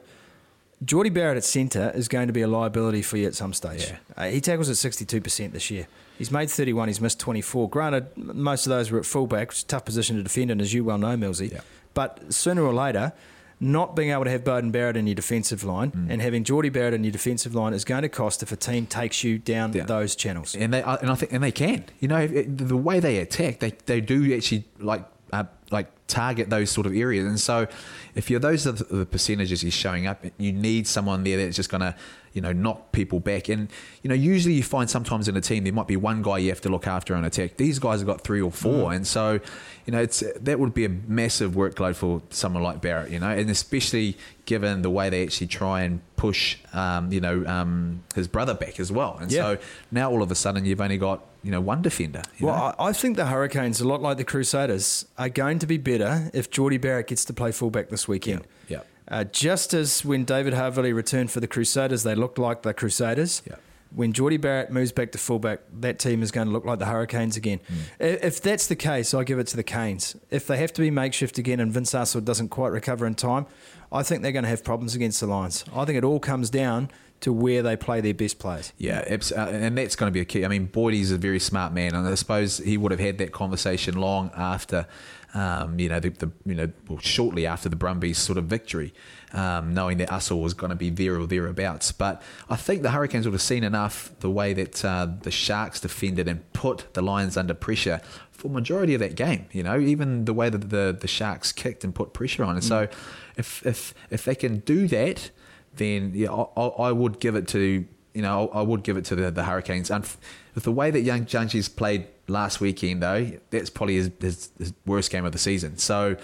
Jordie 0.84 1.10
Barrett 1.10 1.38
at 1.38 1.44
centre 1.44 1.92
is 1.96 2.08
going 2.08 2.28
to 2.28 2.34
be 2.34 2.42
a 2.42 2.48
liability 2.48 3.02
for 3.02 3.18
you 3.18 3.26
at 3.28 3.34
some 3.34 3.54
stage. 3.54 3.88
Yeah. 3.90 3.98
Uh, 4.18 4.26
he 4.30 4.42
tackles 4.42 4.70
at 4.70 4.76
62% 4.76 5.54
this 5.54 5.72
year. 5.72 5.88
He's 6.18 6.32
made 6.32 6.50
31, 6.50 6.90
he's 6.90 7.00
missed 7.02 7.20
24. 7.20 7.70
Granted, 7.70 8.06
most 8.18 8.66
of 8.68 8.72
those 8.72 8.92
were 8.92 9.00
at 9.00 9.06
fullback, 9.06 9.48
which 9.50 9.60
is 9.60 9.64
a 9.64 9.68
tough 9.68 9.86
position 9.86 10.18
to 10.18 10.24
defend 10.24 10.52
in, 10.52 10.60
as 10.62 10.74
you 10.74 10.84
well 10.84 10.98
know, 10.98 11.16
Millsy. 11.16 11.52
Yeah. 11.52 11.62
But 11.94 12.32
sooner 12.34 12.62
or 12.62 12.74
later, 12.74 13.14
not 13.60 13.96
being 13.96 14.12
able 14.12 14.24
to 14.26 14.30
have 14.30 14.44
Beauden 14.44 14.72
Barrett 14.72 14.98
in 14.98 15.08
your 15.08 15.16
defensive 15.16 15.64
line 15.64 15.92
Mm. 15.92 16.08
and 16.10 16.22
having 16.22 16.44
Jordie 16.44 16.70
Barrett 16.70 16.94
in 16.94 17.04
your 17.04 17.12
defensive 17.12 17.56
line 17.56 17.74
is 17.74 17.86
going 17.86 18.02
to 18.02 18.10
cost 18.10 18.44
if 18.44 18.52
a 18.52 18.56
team 18.56 18.86
takes 18.86 19.24
you 19.24 19.38
down 19.38 19.72
Yeah. 19.74 19.86
those 19.86 20.16
channels. 20.16 20.56
and 20.56 20.74
they 20.74 20.82
and 20.84 21.10
I 21.10 21.16
think 21.16 21.32
and 21.34 21.44
they 21.44 21.52
can. 21.52 21.86
You 22.00 22.08
know, 22.10 22.28
the 22.28 22.78
way 22.78 23.00
they 23.00 23.18
attack, 23.20 23.60
they 23.60 23.74
they 23.86 24.02
do 24.02 24.36
actually 24.36 24.66
like 24.80 25.06
uh, 25.32 25.46
like 25.72 25.88
target 26.08 26.50
those 26.50 26.70
sort 26.70 26.86
of 26.86 26.94
areas. 26.96 27.26
And 27.26 27.40
so, 27.40 27.68
if 28.14 28.30
you're 28.30 28.40
those 28.40 28.68
are 28.68 28.74
the, 28.74 28.84
the 28.84 29.06
percentages 29.06 29.62
he's 29.62 29.74
showing 29.74 30.06
up, 30.06 30.24
you 30.38 30.52
need 30.54 30.86
someone 30.88 31.24
there 31.24 31.38
that's 31.38 31.56
just 31.56 31.70
going 31.70 31.82
to 31.82 31.96
you 32.36 32.42
know 32.42 32.52
knock 32.52 32.92
people 32.92 33.20
back. 33.20 33.50
And 33.50 33.70
you 34.04 34.10
know, 34.10 34.14
usually 34.16 34.54
you 34.54 34.62
find 34.62 34.88
sometimes 34.88 35.28
in 35.28 35.36
a 35.36 35.42
team 35.42 35.64
there 35.64 35.74
might 35.74 35.88
be 35.88 35.96
one 35.98 36.22
guy 36.22 36.38
you 36.38 36.50
have 36.50 36.62
to 36.62 36.70
look 36.70 36.86
after 36.86 37.16
on 37.16 37.26
attack. 37.26 37.58
These 37.58 37.80
guys 37.80 38.02
have 38.02 38.08
got 38.08 38.22
three 38.22 38.42
or 38.42 38.52
four, 38.52 38.94
and 38.94 39.08
so 39.08 39.40
you 39.88 39.92
know 39.94 40.00
it's 40.02 40.24
that 40.42 40.60
would 40.60 40.76
be 40.76 40.86
a 40.86 40.90
massive 40.90 41.54
workload 41.54 41.96
for 41.96 42.22
someone 42.30 42.62
like 42.62 42.82
Barrett. 42.82 43.10
You 43.12 43.20
know, 43.20 43.30
and 43.30 43.50
especially 43.50 44.18
given 44.46 44.84
the 44.84 44.92
way 44.92 45.10
they 45.10 45.24
actually 45.24 45.48
try 45.48 45.82
and 45.82 46.02
push, 46.18 46.58
um, 46.74 47.12
you 47.12 47.20
know, 47.20 47.44
um, 47.48 48.04
his 48.14 48.28
brother 48.28 48.54
back 48.54 48.80
as 48.80 48.92
well. 48.92 49.18
And 49.20 49.32
Yeah. 49.32 49.42
so 49.56 49.58
now 49.90 50.12
all 50.12 50.22
of 50.22 50.30
a 50.30 50.36
sudden 50.36 50.66
you've 50.66 50.80
only 50.82 51.00
got 51.00 51.24
you 51.42 51.50
know 51.52 51.62
one 51.62 51.82
defender. 51.82 52.22
you? 52.38 52.46
Well, 52.48 52.76
I, 52.78 52.90
I 52.90 52.94
think 52.94 53.18
the 53.18 53.26
Hurricanes, 53.28 53.80
a 53.82 53.88
lot 53.88 54.02
like 54.02 54.18
the 54.18 54.24
Crusaders, 54.24 55.06
are 55.18 55.30
going 55.30 55.58
to 55.60 55.68
be 55.68 55.78
better 55.78 56.30
if 56.34 56.50
Jordie 56.52 56.78
Barrett 56.78 57.08
gets 57.08 57.26
to 57.26 57.34
play 57.34 57.52
fullback 57.52 57.90
this 57.90 58.08
weekend. 58.08 58.42
Yeah, 58.68 58.82
Uh, 59.08 59.24
just 59.24 59.74
as 59.74 60.04
when 60.04 60.26
David 60.26 60.54
Havili 60.54 60.94
returned 60.94 61.32
for 61.32 61.40
the 61.40 61.48
Crusaders, 61.48 62.04
they 62.04 62.16
looked 62.16 62.38
like 62.38 62.64
the 62.64 62.74
Crusaders. 62.74 63.42
Yeah. 63.48 63.56
When 63.94 64.12
Jordie 64.12 64.38
Barrett 64.38 64.72
moves 64.72 64.92
back 64.92 65.12
to 65.14 65.18
fullback, 65.18 65.62
that 65.80 66.00
team 66.00 66.22
is 66.22 66.32
going 66.32 66.48
to 66.48 66.54
look 66.54 66.66
like 66.66 66.80
the 66.80 66.86
Hurricanes 66.86 67.38
again. 67.38 67.62
Mm. 68.00 68.24
If 68.24 68.42
that's 68.42 68.68
the 68.68 68.76
case, 68.76 69.14
I 69.14 69.24
give 69.24 69.40
it 69.40 69.48
to 69.48 69.56
the 69.56 69.64
Canes. 69.64 70.18
If 70.32 70.48
they 70.48 70.58
have 70.58 70.74
to 70.74 70.82
be 70.82 70.92
makeshift 70.92 71.38
again 71.38 71.60
and 71.60 71.72
Vince 71.72 71.94
Aso 71.94 72.24
doesn't 72.24 72.50
quite 72.50 72.72
recover 72.74 73.06
in 73.06 73.16
time, 73.16 73.46
I 73.92 74.04
think 74.04 74.22
they're 74.22 74.34
going 74.34 74.44
to 74.44 74.50
have 74.50 74.66
problems 74.66 74.96
against 74.96 75.22
the 75.22 75.28
Lions. 75.28 75.64
I 75.74 75.86
think 75.86 75.98
it 75.98 76.04
all 76.04 76.20
comes 76.20 76.50
down 76.50 76.90
to 77.22 77.34
where 77.34 77.64
they 77.64 77.76
play 77.76 78.02
their 78.02 78.14
best 78.14 78.40
players. 78.40 78.74
Yeah, 78.78 79.00
uh, 79.10 79.40
and 79.40 79.78
that's 79.78 79.96
going 79.96 80.10
to 80.10 80.14
be 80.14 80.20
a 80.20 80.26
key. 80.26 80.46
I 80.46 80.48
mean, 80.48 80.68
Boydie's 80.68 81.12
a 81.12 81.18
very 81.18 81.40
smart 81.40 81.74
man, 81.74 81.96
and 81.96 82.08
I 82.08 82.16
suppose 82.16 82.58
he 82.58 82.78
would 82.78 82.92
have 82.92 83.00
had 83.00 83.18
that 83.18 83.32
conversation 83.32 83.96
long 83.96 84.32
after, 84.36 84.86
um, 85.34 85.80
you 85.80 85.90
know, 85.90 86.00
the, 86.00 86.10
the 86.10 86.32
you 86.46 86.56
know, 86.56 86.72
well, 86.88 87.00
shortly 87.00 87.46
after 87.46 87.70
the 87.70 87.76
Brumbies 87.76 88.18
sort 88.18 88.38
of 88.38 88.46
victory, 88.46 88.94
um, 89.34 89.74
knowing 89.74 89.98
that 89.98 90.10
Aso 90.10 90.42
was 90.42 90.54
going 90.54 90.70
to 90.70 90.76
be 90.76 90.90
there 90.90 91.20
or 91.20 91.26
thereabouts. 91.26 91.92
But 91.92 92.22
I 92.50 92.56
think 92.56 92.84
the 92.84 92.92
Hurricanes 92.92 93.26
would 93.26 93.34
have 93.34 93.42
seen 93.42 93.64
enough 93.64 94.12
the 94.20 94.30
way 94.30 94.54
that 94.54 94.84
uh, 94.84 95.08
the 95.22 95.32
Sharks 95.32 95.80
defended 95.80 96.28
and 96.28 96.52
put 96.54 96.94
the 96.94 97.02
Lions 97.02 97.38
under 97.38 97.54
pressure 97.54 98.02
for 98.32 98.50
majority 98.50 98.94
of 98.94 99.00
that 99.00 99.16
game. 99.16 99.48
You 99.52 99.64
know, 99.64 99.80
even 99.80 100.26
the 100.26 100.34
way 100.34 100.50
that 100.50 100.70
the 100.70 100.96
the 101.00 101.08
Sharks 101.08 101.52
kicked 101.52 101.84
and 101.84 101.96
put 101.96 102.14
pressure 102.14 102.44
on, 102.44 102.56
and 102.56 102.64
so 102.64 102.88
if 103.36 103.66
if 103.66 103.94
if 104.10 104.26
they 104.26 104.36
can 104.36 104.60
do 104.60 104.88
that 104.90 105.32
then 105.78 106.12
yeah, 106.14 106.32
I, 106.32 106.62
I 106.62 106.92
would 106.92 107.20
give 107.20 107.36
it 107.36 107.48
to 107.50 107.86
you 108.16 108.22
know, 108.22 108.48
I, 108.54 108.62
would 108.62 108.84
give 108.84 108.96
it 108.96 109.04
to 109.06 109.16
the, 109.16 109.30
the 109.30 109.44
Hurricanes. 109.44 109.92
And 109.92 110.08
with 110.56 110.64
the 110.64 110.72
way 110.72 110.90
that 110.90 111.02
Young 111.02 111.26
Jantjies 111.26 111.76
played 111.76 112.08
last 112.30 112.62
weekend, 112.62 113.04
though, 113.04 113.30
that's 113.50 113.70
probably 113.70 113.96
his, 113.96 114.10
his, 114.22 114.50
his 114.58 114.74
worst 114.86 115.12
game 115.12 115.26
of 115.26 115.34
the 115.34 115.38
season. 115.38 115.78
So, 115.78 116.16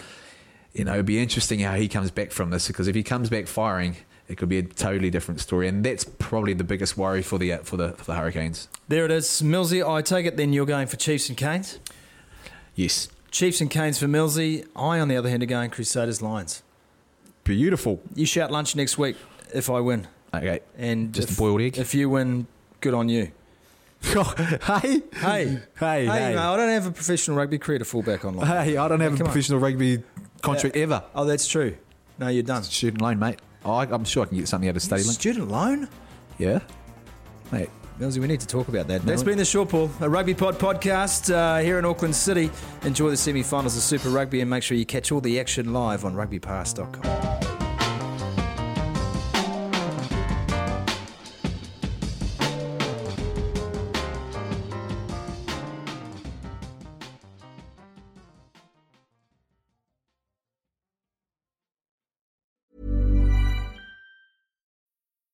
you 0.72 0.86
know, 0.86 0.94
it'd 0.94 1.06
be 1.06 1.20
interesting 1.20 1.60
how 1.60 1.76
he 1.76 1.90
comes 1.90 2.10
back 2.10 2.32
from 2.32 2.50
this 2.50 2.68
because 2.68 2.88
if 2.88 2.96
he 2.96 3.04
comes 3.04 3.30
back 3.30 3.46
firing, 3.46 3.98
it 4.30 4.38
could 4.38 4.48
be 4.48 4.60
a 4.60 4.64
totally 4.64 5.10
different 5.10 5.42
story, 5.42 5.68
and 5.68 5.84
that's 5.84 6.06
probably 6.06 6.54
the 6.54 6.64
biggest 6.64 6.96
worry 6.96 7.22
for 7.22 7.38
the 7.38 7.52
uh, 7.52 7.58
for 7.58 7.76
the 7.76 7.92
for 7.92 8.06
the 8.06 8.16
Hurricanes. 8.16 8.70
There 8.88 9.04
it 9.04 9.12
is, 9.12 9.26
Millsy. 9.42 9.86
I 9.86 10.02
take 10.02 10.26
it 10.26 10.38
then 10.38 10.54
you're 10.54 10.66
going 10.66 10.88
for 10.88 10.96
Chiefs 10.96 11.28
and 11.28 11.38
Canes. 11.38 11.80
Yes, 12.74 13.10
Chiefs 13.30 13.60
and 13.60 13.70
Canes 13.70 14.00
for 14.00 14.06
Millsy. 14.06 14.66
I, 14.74 15.02
on 15.02 15.10
the 15.10 15.18
other 15.18 15.30
hand, 15.30 15.44
are 15.44 15.48
going 15.48 15.70
Crusaders 15.70 16.22
Lions. 16.22 16.64
beautiful. 17.44 18.00
You 18.16 18.26
shout 18.26 18.52
lunch 18.52 18.74
next 18.74 18.98
week 18.98 19.18
if 19.54 19.70
I 19.70 19.80
win, 19.80 20.08
Okay, 20.34 20.62
and 20.78 21.14
Just 21.14 21.30
a 21.30 21.32
if, 21.32 21.38
boiled 21.38 21.62
egg? 21.62 21.78
If 21.78 21.94
you 21.94 22.10
win, 22.10 22.48
good 22.80 22.94
on 22.94 23.10
you. 23.10 23.32
hey, 24.02 24.14
Hey, 24.64 25.02
hey, 25.14 25.60
hey, 25.78 26.06
hey, 26.06 26.06
mate, 26.08 26.38
I 26.38 26.58
don't 26.58 26.70
have 26.70 26.88
a 26.88 26.92
professional 26.92 27.38
rugby 27.38 27.60
career 27.60 27.80
to 27.80 27.86
fall 27.86 28.02
back 28.02 28.26
on. 28.26 28.36
Like 28.36 28.48
hey! 28.48 28.78
I 28.78 28.88
don't 28.88 29.00
have 29.00 29.14
a 29.14 29.18
Come 29.18 29.28
on. 29.28 29.32
professional 29.34 29.60
rugby 29.60 30.04
contract 30.42 30.76
ever. 30.76 31.04
Oh, 31.14 31.26
that's 31.26 31.48
true. 31.48 31.76
No, 32.18 32.28
you're 32.30 32.44
done. 32.44 32.64
Student 32.64 33.02
loan, 33.02 33.20
mate. 33.20 33.40
Oh, 33.64 33.74
I, 33.74 33.84
I'm 33.84 34.06
sure 34.06 34.24
I 34.24 34.26
can 34.26 34.38
get 34.38 34.48
something 34.48 34.70
out 34.70 34.76
of 34.76 34.82
study 34.82 35.04
link. 35.04 35.14
Student 35.14 35.50
loan. 35.50 35.88
Yeah, 36.38 36.60
mate. 37.52 37.70
Millsy, 38.00 38.18
we 38.18 38.26
need 38.28 38.40
to 38.40 38.48
talk 38.48 38.68
about 38.68 38.88
that. 38.88 39.04
That's 39.04 39.22
been 39.22 39.38
the 39.38 39.46
Short 39.46 39.70
Ball, 39.70 39.92
a 40.00 40.10
rugby 40.10 40.34
pod 40.34 40.58
podcast 40.58 41.32
uh, 41.32 41.60
here 41.62 41.78
in 41.78 41.86
Auckland 41.86 42.16
City. 42.16 42.50
Enjoy 42.84 43.12
the 43.12 43.18
semi 43.18 43.44
finals 43.44 43.76
of 43.78 43.84
Super 43.84 44.10
Rugby 44.10 44.42
and 44.42 44.50
make 44.50 44.64
sure 44.64 44.76
you 44.76 44.88
catch 44.88 45.12
all 45.12 45.22
the 45.22 45.40
action 45.40 45.72
live 45.72 46.04
on 46.04 46.16
rugbypass.com. 46.16 47.51